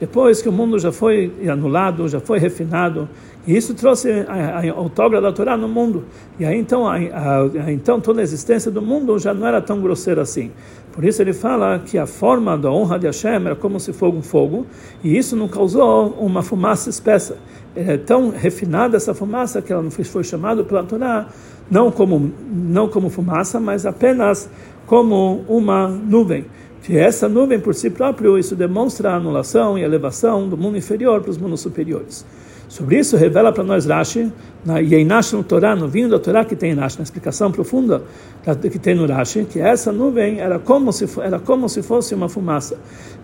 Depois 0.00 0.40
que 0.40 0.48
o 0.48 0.52
mundo 0.52 0.78
já 0.78 0.92
foi 0.92 1.32
anulado, 1.50 2.08
já 2.08 2.20
foi 2.20 2.38
refinado, 2.38 3.08
e 3.46 3.56
isso 3.56 3.74
trouxe 3.74 4.10
a, 4.28 4.60
a 4.60 4.72
autógrafa 4.72 5.22
da 5.22 5.32
Torá 5.32 5.56
no 5.56 5.68
mundo. 5.68 6.04
E 6.38 6.44
aí 6.44 6.58
então, 6.58 6.86
a, 6.86 6.96
a, 6.96 7.72
então 7.72 8.00
toda 8.00 8.20
a 8.20 8.22
existência 8.22 8.70
do 8.70 8.80
mundo 8.80 9.18
já 9.18 9.34
não 9.34 9.46
era 9.46 9.60
tão 9.60 9.80
grosseira 9.80 10.22
assim. 10.22 10.52
Por 10.92 11.04
isso 11.04 11.20
ele 11.22 11.32
fala 11.32 11.78
que 11.78 11.98
a 11.98 12.06
forma 12.06 12.56
da 12.56 12.70
honra 12.70 12.98
de 12.98 13.06
Hashem 13.06 13.46
era 13.46 13.56
como 13.56 13.80
se 13.80 13.92
fosse 13.92 14.16
um 14.16 14.22
fogo, 14.22 14.66
e 15.02 15.16
isso 15.16 15.34
não 15.34 15.48
causou 15.48 16.10
uma 16.18 16.42
fumaça 16.42 16.90
espessa. 16.90 17.36
É 17.74 17.96
tão 17.96 18.30
refinada 18.30 18.96
essa 18.96 19.14
fumaça 19.14 19.62
que 19.62 19.72
ela 19.72 19.82
não 19.82 19.90
foi, 19.90 20.24
chamada 20.24 20.62
pela 20.64 20.82
Torá 20.82 21.28
não 21.70 21.90
como 21.90 22.32
não 22.50 22.88
como 22.88 23.10
fumaça, 23.10 23.60
mas 23.60 23.84
apenas 23.84 24.48
como 24.86 25.44
uma 25.48 25.88
nuvem. 25.88 26.46
Que 26.82 26.96
essa 26.96 27.28
nuvem 27.28 27.58
por 27.58 27.74
si 27.74 27.90
próprio 27.90 28.38
isso 28.38 28.56
demonstra 28.56 29.10
a 29.10 29.16
anulação 29.16 29.78
e 29.78 29.82
elevação 29.82 30.48
do 30.48 30.56
mundo 30.56 30.76
inferior 30.76 31.20
para 31.20 31.30
os 31.30 31.38
mundos 31.38 31.60
superiores. 31.60 32.24
Sobre 32.68 32.98
isso 32.98 33.16
revela 33.16 33.50
para 33.50 33.64
nós 33.64 33.86
Rashi, 33.86 34.30
na 34.64 34.78
Yeinash 34.78 35.32
no 35.32 35.42
Torá, 35.42 35.74
no 35.74 35.88
vinho 35.88 36.10
da 36.10 36.18
Torá 36.18 36.44
que 36.44 36.54
tem 36.54 36.74
Rashi, 36.74 36.98
na 36.98 37.02
explicação 37.02 37.50
profunda 37.50 38.02
que 38.70 38.78
tem 38.78 38.94
no 38.94 39.06
Rashi, 39.06 39.44
que 39.44 39.58
essa 39.58 39.90
nuvem 39.90 40.38
era 40.38 40.58
como 40.58 40.92
se, 40.92 41.08
era 41.20 41.38
como 41.38 41.66
se 41.68 41.82
fosse 41.82 42.14
uma 42.14 42.28
fumaça, 42.28 42.76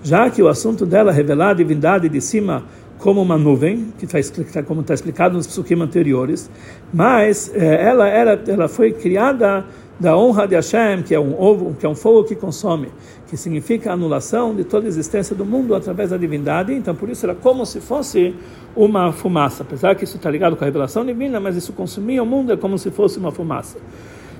já 0.02 0.30
que 0.30 0.42
o 0.42 0.48
assunto 0.48 0.86
dela 0.86 1.10
é 1.10 1.14
revelar 1.14 1.50
a 1.50 1.54
divindade 1.54 2.08
de 2.08 2.20
cima 2.22 2.64
como 2.98 3.20
uma 3.20 3.36
nuvem, 3.36 3.92
que 3.98 4.06
está 4.06 4.62
como 4.62 4.80
está 4.80 4.94
explicado 4.94 5.36
nos 5.36 5.46
psukim 5.46 5.80
anteriores, 5.82 6.50
mas 6.92 7.52
eh, 7.54 7.82
ela 7.82 8.08
era, 8.08 8.42
ela 8.46 8.66
foi 8.66 8.92
criada 8.92 9.66
da 9.98 10.16
honra 10.16 10.46
de 10.46 10.54
Hashem, 10.54 11.02
que 11.02 11.14
é 11.14 11.20
um 11.20 11.40
ovo, 11.40 11.74
que 11.78 11.86
é 11.86 11.88
um 11.88 11.94
fogo 11.94 12.24
que 12.24 12.34
consome, 12.34 12.88
que 13.28 13.36
significa 13.36 13.90
a 13.90 13.92
anulação 13.94 14.54
de 14.54 14.64
toda 14.64 14.86
a 14.86 14.88
existência 14.88 15.36
do 15.36 15.44
mundo 15.44 15.74
através 15.74 16.10
da 16.10 16.16
divindade. 16.16 16.74
Então, 16.74 16.94
por 16.94 17.08
isso 17.08 17.24
era 17.24 17.34
como 17.34 17.64
se 17.64 17.80
fosse 17.80 18.34
uma 18.74 19.12
fumaça, 19.12 19.62
apesar 19.62 19.94
que 19.94 20.04
isso 20.04 20.16
está 20.16 20.30
ligado 20.30 20.56
com 20.56 20.64
a 20.64 20.66
revelação 20.66 21.04
divina, 21.06 21.38
mas 21.38 21.56
isso 21.56 21.72
consumia 21.72 22.22
o 22.22 22.26
mundo 22.26 22.52
é 22.52 22.56
como 22.56 22.76
se 22.76 22.90
fosse 22.90 23.18
uma 23.18 23.30
fumaça. 23.30 23.78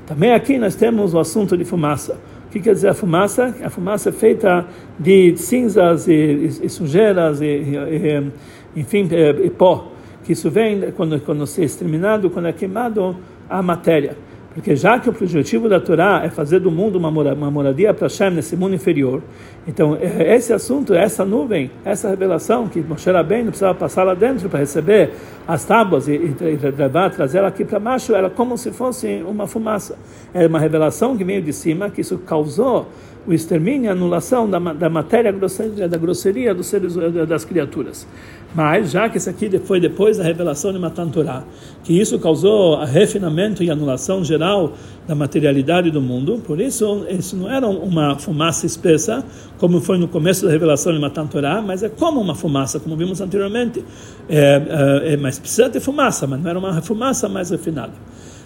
Também 0.07 0.33
aqui 0.33 0.59
nós 0.59 0.75
temos 0.75 1.15
o 1.15 1.19
assunto 1.19 1.57
de 1.57 1.65
fumaça. 1.65 2.19
O 2.47 2.51
que 2.51 2.61
quer 2.61 2.75
dizer 2.75 2.89
a 2.89 2.95
fumaça? 2.95 3.55
A 3.63 3.71
fumaça 3.71 4.11
é 4.11 4.13
feita 4.13 4.67
de 4.99 5.37
cinzas 5.37 6.07
e, 6.07 6.13
e, 6.13 6.67
e 6.67 6.69
sujeiras 6.69 7.41
e, 7.41 7.47
e 7.47 8.33
enfim, 8.77 9.09
e 9.43 9.51
pó. 9.51 9.93
Que 10.25 10.33
isso 10.33 10.51
vem 10.51 10.93
quando, 10.93 11.21
quando 11.21 11.45
é 11.45 11.65
exterminado, 11.65 12.31
quando 12.31 12.47
é 12.47 12.53
queimado 12.53 13.17
a 13.49 13.63
matéria. 13.63 14.17
Porque 14.55 14.77
já 14.77 15.01
que 15.01 15.09
o 15.09 15.13
objetivo 15.13 15.69
da 15.69 15.81
Torá 15.81 16.23
é 16.25 16.31
fazer 16.31 16.61
do 16.61 16.71
mundo 16.71 16.97
uma, 16.97 17.09
uma 17.09 17.51
moradia 17.51 17.93
para 17.93 18.07
Hashem 18.07 18.31
nesse 18.31 18.57
mundo 18.57 18.73
inferior, 18.73 19.21
então 19.67 19.99
é, 20.01 20.37
esse 20.37 20.53
assunto, 20.53 20.95
essa 20.95 21.25
nuvem, 21.25 21.73
essa 21.85 22.09
revelação 22.09 22.69
que 22.69 22.81
Moshe 22.81 23.11
Rabbeinu 23.11 23.47
precisava 23.47 23.75
passar 23.77 24.05
lá 24.05 24.15
dentro 24.15 24.49
para 24.49 24.61
receber 24.61 25.11
as 25.47 25.65
tábuas 25.65 26.07
e, 26.07 26.13
e, 26.13 26.37
e 26.41 26.71
levar, 26.71 27.11
trazer 27.11 27.39
ela 27.39 27.49
aqui 27.49 27.65
para 27.65 27.81
baixo, 27.81 28.15
era 28.15 28.31
como 28.31 28.57
se 28.57 28.71
fosse 28.71 29.25
uma 29.27 29.49
fumaça. 29.49 29.99
Era 30.33 30.47
uma 30.49 30.61
revelação 30.61 31.17
que 31.17 31.25
veio 31.25 31.43
de 31.43 31.53
cima, 31.53 31.91
que 31.91 32.01
isso 32.01 32.19
causou 32.19 32.87
o 33.27 33.33
extermínio 33.33 33.91
a 33.91 33.93
anulação 33.93 34.49
da, 34.49 34.59
da 34.59 34.91
matéria 34.91 35.33
grosseria, 35.33 35.89
da 35.89 35.97
grosseria 35.97 36.55
dos 36.55 36.67
seres, 36.67 36.95
das 37.29 37.45
criaturas. 37.45 38.07
Mas, 38.55 38.93
já 38.93 39.09
que 39.09 39.19
isso 39.19 39.29
aqui 39.29 39.51
foi 39.59 39.81
depois 39.81 40.17
da 40.17 40.23
revelação 40.23 40.73
de 40.73 40.79
Matan 40.79 41.09
Torah, 41.09 41.43
que 41.83 41.99
isso 41.99 42.19
causou 42.21 42.79
refinamento 42.85 43.65
e 43.65 43.71
anulação 43.71 44.23
geral 44.23 44.75
da 45.09 45.15
materialidade 45.15 45.91
do 45.91 46.01
mundo, 46.01 46.41
por 46.47 46.61
isso, 46.61 47.05
isso 47.11 47.37
não 47.37 47.51
era 47.51 47.67
uma 47.67 48.17
fumaça 48.17 48.65
espessa, 48.65 49.25
como 49.59 49.81
foi 49.81 49.99
no 49.99 50.07
começo 50.07 50.47
da 50.47 50.53
revelação 50.53 50.93
de 50.93 51.01
Matan 51.01 51.27
Torah, 51.27 51.61
mas 51.61 51.83
é 51.83 51.89
como 51.89 52.21
uma 52.21 52.37
fumaça, 52.37 52.79
como 52.79 52.97
vimos 52.97 53.21
anteriormente. 53.21 53.85
É, 54.29 55.09
é, 55.09 55.15
é, 55.15 55.17
precisa 55.17 55.69
ter 55.69 55.81
fumaça, 55.81 56.25
mas 56.25 56.41
não 56.41 56.49
era 56.49 56.59
uma 56.59 56.81
fumaça 56.81 57.29
mais 57.29 57.51
refinada. 57.51 57.93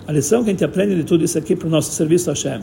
A 0.09 0.13
lição 0.13 0.43
que 0.43 0.49
a 0.49 0.53
gente 0.55 0.65
aprende 0.65 0.95
de 0.95 1.05
tudo 1.05 1.23
isso 1.23 1.37
aqui 1.37 1.55
para 1.55 1.69
o 1.69 1.71
nosso 1.71 1.93
serviço 1.93 2.31
a 2.31 2.33
Hashem 2.33 2.63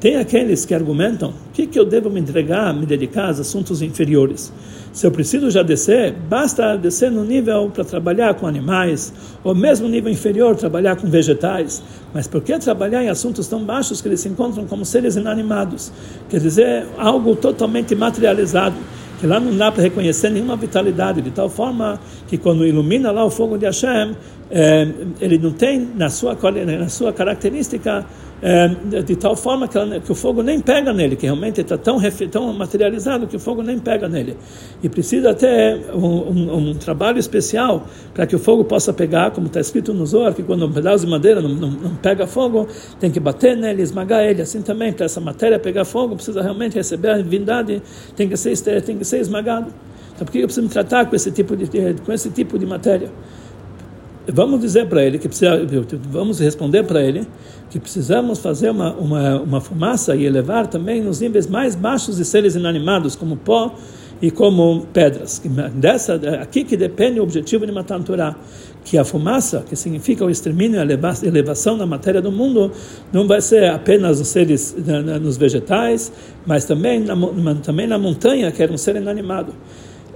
tem 0.00 0.16
aqueles 0.16 0.64
que 0.64 0.74
argumentam: 0.74 1.28
o 1.28 1.52
que, 1.52 1.66
que 1.66 1.78
eu 1.78 1.84
devo 1.84 2.08
me 2.08 2.18
entregar, 2.18 2.72
me 2.72 2.86
dedicar 2.86 3.26
aos 3.26 3.38
assuntos 3.38 3.82
inferiores? 3.82 4.50
Se 4.94 5.06
eu 5.06 5.10
preciso 5.10 5.50
já 5.50 5.62
descer, 5.62 6.14
basta 6.14 6.74
descer 6.74 7.10
no 7.10 7.22
nível 7.22 7.68
para 7.68 7.84
trabalhar 7.84 8.32
com 8.32 8.46
animais, 8.46 9.12
ou 9.44 9.54
mesmo 9.54 9.86
nível 9.86 10.10
inferior, 10.10 10.56
trabalhar 10.56 10.96
com 10.96 11.06
vegetais. 11.06 11.82
Mas 12.14 12.26
por 12.26 12.40
que 12.40 12.58
trabalhar 12.58 13.04
em 13.04 13.10
assuntos 13.10 13.46
tão 13.46 13.62
baixos 13.62 14.00
que 14.00 14.08
eles 14.08 14.20
se 14.20 14.30
encontram 14.30 14.64
como 14.64 14.82
seres 14.86 15.16
inanimados? 15.16 15.92
Quer 16.30 16.40
dizer, 16.40 16.86
algo 16.96 17.36
totalmente 17.36 17.94
materializado 17.94 18.74
que 19.18 19.26
lá 19.26 19.40
não 19.40 19.56
dá 19.56 19.72
para 19.72 19.82
reconhecer 19.82 20.30
nenhuma 20.30 20.56
vitalidade, 20.56 21.20
de 21.22 21.30
tal 21.30 21.48
forma 21.48 21.98
que 22.28 22.36
quando 22.36 22.66
ilumina 22.66 23.10
lá 23.10 23.24
o 23.24 23.30
fogo 23.30 23.56
de 23.56 23.66
Hashem, 23.66 24.16
é, 24.50 24.88
ele 25.20 25.38
não 25.38 25.52
tem 25.52 25.88
na 25.94 26.08
sua, 26.10 26.36
na 26.78 26.88
sua 26.88 27.12
característica 27.12 28.04
é, 28.42 28.68
de 29.02 29.16
tal 29.16 29.34
forma 29.34 29.66
que, 29.66 29.78
ela, 29.78 29.98
que, 29.98 30.12
o 30.12 30.14
fogo 30.14 30.42
nem 30.42 30.60
pega 30.60 30.92
nele, 30.92 31.16
que 31.16 31.24
realmente 31.24 31.60
está 31.60 31.78
tão, 31.78 31.98
tão 32.30 32.52
materializado 32.52 33.26
que 33.26 33.36
o 33.36 33.40
fogo 33.40 33.62
nem 33.62 33.78
pega 33.78 34.08
nele. 34.08 34.36
E 34.82 34.88
precisa 34.88 35.34
ter 35.34 35.86
um, 35.94 36.06
um, 36.06 36.56
um 36.56 36.74
trabalho 36.74 37.18
especial 37.18 37.86
para 38.12 38.26
que 38.26 38.36
o 38.36 38.38
fogo 38.38 38.64
possa 38.64 38.92
pegar, 38.92 39.30
como 39.30 39.46
está 39.46 39.60
escrito 39.60 39.94
no 39.94 40.04
Zohar, 40.04 40.34
que 40.34 40.42
quando 40.42 40.66
um 40.66 40.72
pedaço 40.72 41.04
de 41.04 41.10
madeira 41.10 41.40
não, 41.40 41.48
não, 41.48 41.70
não, 41.70 41.96
pega 41.96 42.26
fogo, 42.26 42.68
tem 43.00 43.10
que 43.10 43.18
bater 43.18 43.56
nele, 43.56 43.82
esmagar 43.82 44.22
ele. 44.22 44.42
Assim 44.42 44.60
também, 44.60 44.92
para 44.92 45.06
essa 45.06 45.20
matéria 45.20 45.58
pegar 45.58 45.84
fogo, 45.86 46.14
precisa 46.14 46.42
realmente 46.42 46.74
receber 46.74 47.10
a 47.10 47.16
divindade, 47.16 47.82
tem 48.14 48.28
que 48.28 48.36
ser, 48.36 48.82
tem 48.82 48.98
que 48.98 49.04
ser 49.04 49.18
esmagado. 49.18 49.72
Então, 50.14 50.24
por 50.24 50.32
que 50.32 50.38
eu 50.38 50.44
preciso 50.44 50.66
me 50.66 50.72
tratar 50.72 51.06
com 51.06 51.16
esse 51.16 51.30
tipo 51.30 51.56
de, 51.56 51.68
com 52.04 52.12
esse 52.12 52.30
tipo 52.30 52.58
de 52.58 52.66
matéria? 52.66 53.10
Vamos 54.32 54.60
dizer 54.60 54.88
para 54.88 55.04
ele 55.04 55.18
que 55.18 55.28
precisa, 55.28 55.66
vamos 56.10 56.38
responder 56.38 56.84
para 56.84 57.02
ele 57.02 57.26
que 57.70 57.80
precisamos 57.80 58.38
fazer 58.38 58.70
uma, 58.70 58.92
uma, 58.94 59.40
uma 59.40 59.60
fumaça 59.60 60.14
e 60.14 60.24
elevar 60.24 60.66
também 60.66 61.02
nos 61.02 61.20
níveis 61.20 61.46
mais 61.46 61.74
baixos 61.74 62.16
de 62.16 62.24
seres 62.24 62.54
inanimados, 62.54 63.16
como 63.16 63.36
pó 63.36 63.74
e 64.22 64.30
como 64.30 64.86
pedras. 64.92 65.42
Dessa, 65.74 66.14
aqui 66.40 66.64
que 66.64 66.76
depende 66.76 67.20
o 67.20 67.22
objetivo 67.22 67.66
de 67.66 67.72
Torá, 68.04 68.36
que 68.84 68.96
a 68.96 69.04
fumaça, 69.04 69.64
que 69.68 69.74
significa 69.74 70.24
o 70.24 70.30
extermínio 70.30 70.80
a 70.80 71.26
elevação 71.26 71.76
da 71.76 71.84
matéria 71.84 72.22
do 72.22 72.30
mundo, 72.30 72.70
não 73.12 73.26
vai 73.26 73.40
ser 73.40 73.68
apenas 73.68 74.20
nos 74.20 74.28
seres, 74.28 74.76
nos 75.20 75.36
vegetais, 75.36 76.12
mas 76.46 76.64
também 76.64 77.00
na, 77.00 77.16
também 77.56 77.86
na 77.86 77.98
montanha, 77.98 78.50
que 78.52 78.62
era 78.62 78.72
um 78.72 78.78
ser 78.78 78.96
inanimado 78.96 79.52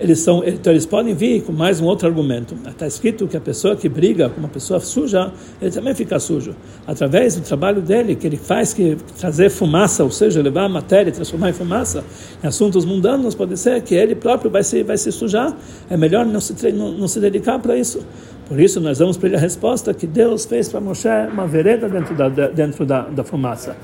eles 0.00 0.20
são, 0.20 0.42
então 0.42 0.72
eles 0.72 0.86
podem 0.86 1.14
vir 1.14 1.42
com 1.42 1.52
mais 1.52 1.78
um 1.78 1.84
outro 1.84 2.08
argumento. 2.08 2.56
Está 2.66 2.86
escrito 2.86 3.28
que 3.28 3.36
a 3.36 3.40
pessoa 3.40 3.76
que 3.76 3.86
briga 3.86 4.30
com 4.30 4.40
uma 4.40 4.48
pessoa 4.48 4.80
suja, 4.80 5.30
ele 5.60 5.70
também 5.70 5.94
fica 5.94 6.18
sujo. 6.18 6.56
Através 6.86 7.36
do 7.36 7.42
trabalho 7.42 7.82
dele, 7.82 8.14
que 8.14 8.26
ele 8.26 8.38
faz 8.38 8.72
que 8.72 8.96
trazer 9.18 9.50
fumaça, 9.50 10.02
ou 10.02 10.10
seja, 10.10 10.40
levar 10.40 10.64
a 10.64 10.68
matéria 10.68 11.12
transformar 11.12 11.50
em 11.50 11.52
fumaça, 11.52 12.02
em 12.42 12.46
assuntos 12.46 12.86
mundanos, 12.86 13.34
pode 13.34 13.58
ser 13.58 13.82
que 13.82 13.94
ele 13.94 14.14
próprio 14.14 14.50
vai 14.50 14.64
se, 14.64 14.82
vai 14.82 14.96
se 14.96 15.12
sujar. 15.12 15.54
É 15.90 15.98
melhor 15.98 16.24
não 16.24 16.40
se, 16.40 16.72
não, 16.72 16.92
não 16.92 17.06
se 17.06 17.20
dedicar 17.20 17.58
para 17.58 17.76
isso. 17.76 18.00
Por 18.48 18.58
isso, 18.58 18.80
nós 18.80 18.98
damos 18.98 19.18
para 19.18 19.28
ele 19.28 19.36
a 19.36 19.40
resposta 19.40 19.92
que 19.92 20.06
Deus 20.06 20.46
fez 20.46 20.68
para 20.68 20.80
Moshe 20.80 21.08
uma 21.30 21.46
vereda 21.46 21.88
dentro 21.88 22.14
da, 22.16 22.28
dentro 22.28 22.86
da, 22.86 23.02
da 23.02 23.22
fumaça. 23.22 23.76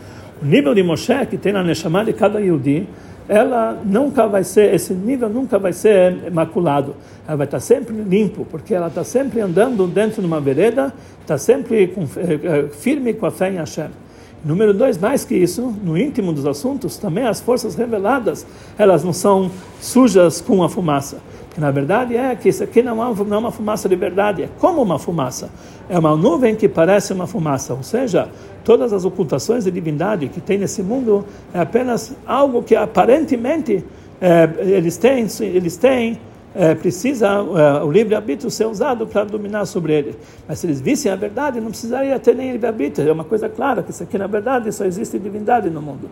O 0.42 0.46
nível 0.46 0.74
de 0.74 0.82
Moshe 0.82 1.26
que 1.28 1.36
tem 1.36 1.52
na 1.52 1.62
Neshama 1.62 2.04
de 2.04 2.14
cada 2.14 2.40
Yudi 2.40 2.88
ela 3.28 3.80
nunca 3.84 4.26
vai 4.26 4.44
ser, 4.44 4.74
esse 4.74 4.94
nível 4.94 5.28
nunca 5.28 5.58
vai 5.58 5.72
ser 5.72 6.30
maculado. 6.30 6.94
Ela 7.26 7.36
vai 7.36 7.46
estar 7.46 7.60
sempre 7.60 7.94
limpo, 7.94 8.44
porque 8.44 8.74
ela 8.74 8.86
está 8.86 9.02
sempre 9.02 9.40
andando 9.40 9.86
dentro 9.86 10.20
de 10.20 10.26
uma 10.26 10.40
vereda, 10.40 10.92
está 11.20 11.36
sempre 11.36 11.84
eh, 11.84 12.40
eh, 12.42 12.68
firme 12.70 13.12
com 13.14 13.26
a 13.26 13.30
fé 13.30 13.50
em 13.50 13.56
Hashem. 13.56 13.88
Número 14.44 14.72
dois, 14.72 14.96
mais 14.96 15.24
que 15.24 15.34
isso, 15.34 15.74
no 15.82 15.98
íntimo 15.98 16.32
dos 16.32 16.46
assuntos, 16.46 16.96
também 16.96 17.26
as 17.26 17.40
forças 17.40 17.74
reveladas, 17.74 18.46
elas 18.78 19.02
não 19.02 19.12
são 19.12 19.50
sujas 19.80 20.40
com 20.40 20.62
a 20.62 20.68
fumaça. 20.68 21.18
Que 21.52 21.60
na 21.60 21.70
verdade 21.70 22.14
é 22.16 22.36
que 22.36 22.50
isso 22.50 22.62
aqui 22.62 22.82
não 22.82 23.02
é, 23.02 23.14
não 23.24 23.36
é 23.36 23.38
uma 23.38 23.50
fumaça 23.50 23.88
de 23.88 23.96
verdade, 23.96 24.42
é 24.42 24.48
como 24.58 24.82
uma 24.82 24.98
fumaça. 24.98 25.50
É 25.88 25.98
uma 25.98 26.14
nuvem 26.14 26.54
que 26.54 26.68
parece 26.68 27.12
uma 27.12 27.26
fumaça, 27.26 27.72
ou 27.72 27.82
seja, 27.82 28.28
todas 28.64 28.92
as 28.92 29.04
ocultações 29.04 29.64
de 29.64 29.70
divindade 29.70 30.28
que 30.28 30.40
tem 30.40 30.58
nesse 30.58 30.82
mundo 30.82 31.24
é 31.54 31.60
apenas 31.60 32.14
algo 32.26 32.62
que 32.62 32.76
aparentemente 32.76 33.84
é, 34.20 34.48
eles 34.58 34.96
têm, 34.96 35.26
eles 35.40 35.76
têm 35.76 36.20
é, 36.56 36.74
precisa 36.74 37.26
é, 37.28 37.84
o 37.84 37.90
livre-arbítrio 37.90 38.50
ser 38.50 38.66
usado 38.66 39.06
para 39.06 39.24
dominar 39.24 39.66
sobre 39.66 39.92
ele. 39.92 40.16
Mas 40.48 40.58
se 40.58 40.66
eles 40.66 40.80
vissem 40.80 41.12
a 41.12 41.16
verdade, 41.16 41.60
não 41.60 41.68
precisaria 41.68 42.18
ter 42.18 42.34
nem 42.34 42.52
livre-arbítrio. 42.52 43.08
É 43.08 43.12
uma 43.12 43.24
coisa 43.24 43.48
clara 43.48 43.82
que 43.82 43.90
isso 43.90 44.02
aqui, 44.02 44.16
na 44.16 44.26
verdade, 44.26 44.72
só 44.72 44.84
existe 44.84 45.18
divindade 45.18 45.68
no 45.68 45.82
mundo. 45.82 46.08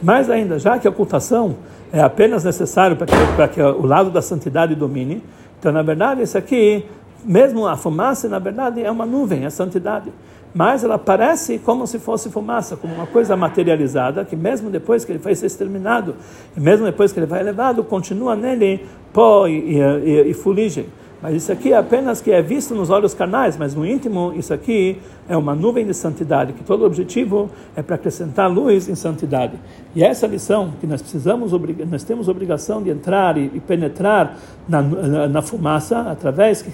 Mais 0.00 0.30
ainda, 0.30 0.58
já 0.58 0.78
que 0.78 0.86
a 0.86 0.90
ocultação 0.90 1.56
é 1.92 2.00
apenas 2.00 2.44
necessário 2.44 2.96
para 2.96 3.06
que, 3.06 3.16
para 3.34 3.48
que 3.48 3.60
o 3.60 3.84
lado 3.84 4.10
da 4.10 4.22
santidade 4.22 4.74
domine, 4.74 5.22
então, 5.58 5.72
na 5.72 5.82
verdade, 5.82 6.22
isso 6.22 6.38
aqui, 6.38 6.84
mesmo 7.24 7.66
a 7.66 7.76
fumaça, 7.76 8.28
na 8.28 8.38
verdade, 8.38 8.80
é 8.82 8.90
uma 8.90 9.04
nuvem, 9.04 9.44
é 9.44 9.50
santidade 9.50 10.12
mas 10.54 10.82
ela 10.82 10.98
parece 10.98 11.58
como 11.58 11.86
se 11.86 11.98
fosse 11.98 12.30
fumaça, 12.30 12.76
como 12.76 12.94
uma 12.94 13.06
coisa 13.06 13.36
materializada, 13.36 14.24
que 14.24 14.34
mesmo 14.34 14.70
depois 14.70 15.04
que 15.04 15.12
ele 15.12 15.18
ser 15.34 15.46
exterminado, 15.46 16.16
e 16.56 16.60
mesmo 16.60 16.86
depois 16.86 17.12
que 17.12 17.18
ele 17.18 17.26
vai 17.26 17.40
elevado, 17.40 17.84
continua 17.84 18.34
nele 18.34 18.86
pó 19.12 19.46
e, 19.46 19.78
e, 19.78 20.30
e 20.30 20.34
fuligem. 20.34 20.86
Mas 21.20 21.34
isso 21.34 21.50
aqui 21.50 21.72
é 21.72 21.76
apenas 21.76 22.20
que 22.20 22.30
é 22.30 22.40
visto 22.40 22.74
nos 22.74 22.90
olhos 22.90 23.12
carnais, 23.12 23.56
mas 23.56 23.74
no 23.74 23.84
íntimo, 23.84 24.32
isso 24.36 24.54
aqui 24.54 24.98
é 25.28 25.36
uma 25.36 25.54
nuvem 25.54 25.86
de 25.86 25.92
santidade, 25.92 26.52
que 26.54 26.64
todo 26.64 26.82
o 26.82 26.86
objetivo 26.86 27.50
é 27.76 27.82
para 27.82 27.96
acrescentar 27.96 28.50
luz 28.50 28.88
em 28.88 28.94
santidade. 28.94 29.52
E 29.94 30.02
essa 30.02 30.26
lição 30.26 30.72
que 30.80 30.86
nós 30.86 31.02
precisamos, 31.02 31.52
nós 31.90 32.02
temos 32.02 32.28
obrigação 32.28 32.82
de 32.82 32.90
entrar 32.90 33.36
e, 33.36 33.48
penetrar 33.60 34.38
na, 34.68 34.80
na, 34.80 35.28
na, 35.28 35.42
fumaça, 35.42 36.00
através, 36.00 36.64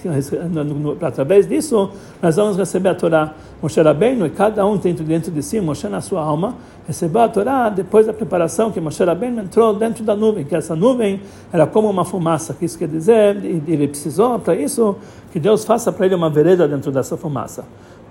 através 1.00 1.48
disso, 1.48 1.90
nós 2.22 2.36
vamos 2.36 2.56
receber 2.56 2.90
a 2.90 2.94
Torá. 2.94 3.34
Moshe 3.60 3.80
Rabbeinu, 3.80 4.26
e 4.26 4.30
cada 4.30 4.64
um 4.66 4.76
dentro, 4.76 5.04
dentro 5.04 5.32
de 5.32 5.42
si, 5.42 5.60
Moshe 5.60 5.88
na 5.88 6.00
sua 6.00 6.22
alma, 6.22 6.54
recebeu 6.86 7.22
a 7.22 7.28
Torá 7.28 7.68
depois 7.68 8.06
da 8.06 8.12
preparação 8.12 8.70
que 8.70 8.80
Moshe 8.80 9.02
Rabbeinu 9.02 9.42
entrou 9.42 9.74
dentro 9.74 10.04
da 10.04 10.14
nuvem, 10.14 10.44
que 10.44 10.54
essa 10.54 10.76
nuvem 10.76 11.20
era 11.52 11.66
como 11.66 11.88
uma 11.88 12.04
fumaça, 12.04 12.54
que 12.54 12.64
isso 12.64 12.78
quer 12.78 12.88
dizer, 12.88 13.36
ele 13.44 13.88
precisou 13.88 14.38
para 14.38 14.54
isso 14.54 14.96
que 15.32 15.40
Deus 15.40 15.64
faça 15.64 15.90
para 15.90 16.06
ele 16.06 16.14
uma 16.14 16.30
vereda 16.30 16.68
dentro 16.68 16.92
dessa 16.92 17.16
fumaça. 17.16 17.64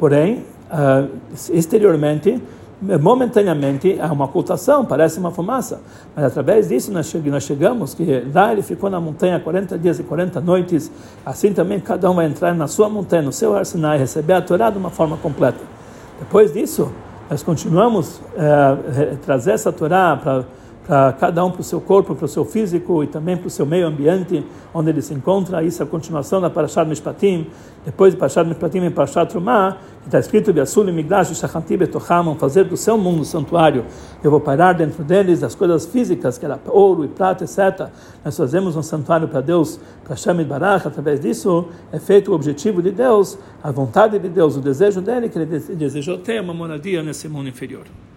Porém, 0.04 0.44
uh, 0.70 1.10
exteriormente, 1.54 2.38
momentaneamente, 3.00 3.98
há 4.02 4.12
uma 4.12 4.26
ocultação, 4.26 4.84
parece 4.84 5.18
uma 5.18 5.32
fumaça. 5.32 5.80
Mas 6.13 6.26
através 6.26 6.68
disso 6.68 6.92
nós 6.92 7.10
chegamos, 7.46 7.94
que 7.94 8.22
lá 8.36 8.52
ele 8.52 8.62
ficou 8.62 8.89
na 8.89 9.00
montanha 9.00 9.39
40 9.39 9.78
dias 9.78 10.00
e 10.00 10.04
40 10.04 10.42
noites. 10.42 10.92
Assim 11.26 11.54
também 11.54 11.80
cada 11.80 12.12
um 12.12 12.16
vai 12.16 12.26
entrar 12.26 12.54
na 12.54 12.68
sua 12.68 12.89
montanha, 12.89 13.22
no 13.22 13.32
seu 13.32 13.56
arsenal, 13.56 13.96
e 13.96 14.00
receber 14.00 14.34
a 14.34 14.42
Torá 14.42 14.70
de 14.70 14.78
uma 14.78 14.89
forma 14.89 15.16
completa. 15.16 15.62
Depois 16.20 16.52
disso, 16.52 16.92
nós 17.30 17.42
continuamos 17.42 18.20
a 18.38 18.74
uh, 18.74 19.18
trazer 19.26 19.52
essa 19.52 19.72
Torá 19.72 20.20
para 20.22 20.44
cada 21.19 21.46
um 21.46 21.52
para 21.52 21.62
o 21.62 21.63
seu 21.63 21.80
corpo, 21.80 22.13
para 22.13 22.26
o 22.26 22.28
seu 22.28 22.43
físico 22.43 23.04
e 23.04 23.08
também 23.08 23.38
para 23.38 23.48
o 23.48 23.50
seu 23.50 23.65
meio 23.65 23.88
ambiente 23.88 24.46
onde 24.74 24.89
ele 24.89 25.02
se 25.02 25.13
encontra. 25.13 25.63
Isso 25.63 25.82
é 25.82 25.86
a 25.86 25.88
continuação 25.88 26.41
da 26.41 26.50
Parashat 26.50 26.88
Mishpatim. 26.88 27.48
Depois 27.86 28.13
de 28.13 28.19
Parashat 28.19 28.48
Mishpatim 28.48 28.80
em 28.80 28.91
Parashat 28.91 29.30
Trumah, 29.30 29.78
está 30.06 30.19
escrito 30.19 30.52
Biasul 30.52 30.86
Migdash 30.86 31.36
Shachanti 31.38 31.78
fazer 32.38 32.65
do 32.65 32.76
seu 32.76 32.98
mundo 32.98 33.24
santuário. 33.24 33.86
Eu 34.22 34.30
vou 34.30 34.41
parar 34.41 34.74
dentro 34.74 35.04
deles 35.04 35.41
as 35.41 35.56
coisas 35.56 35.86
físicas, 35.86 36.38
que 36.38 36.46
era 36.46 36.60
ouro 36.67 37.06
e 37.06 37.08
prata, 37.08 37.46
etc. 37.46 37.89
Nós 38.24 38.36
fazemos 38.36 38.76
um 38.76 38.84
santuário 38.84 39.28
para 39.28 39.39
Deus, 39.39 39.80
para 40.04 40.15
Shem 40.17 40.43
Barach. 40.43 40.86
Através 40.86 41.19
disso 41.19 41.69
é 41.93 42.00
feito 42.00 42.32
o 42.32 42.36
objetivo 42.36 42.82
de 42.82 42.91
Deus, 42.91 43.38
a 43.63 43.72
vontade 43.72 44.19
de 44.19 44.28
Deus, 44.28 44.58
o 44.58 44.60
desejo 44.60 45.02
dele, 45.02 45.30
que 45.30 45.39
ele 45.39 45.60
desejou 45.76 46.17
ter 46.17 46.41
uma 46.41 46.54
moradia 46.54 47.02
nesse 47.02 47.30
mundo 47.30 47.48
inferior. 47.48 47.86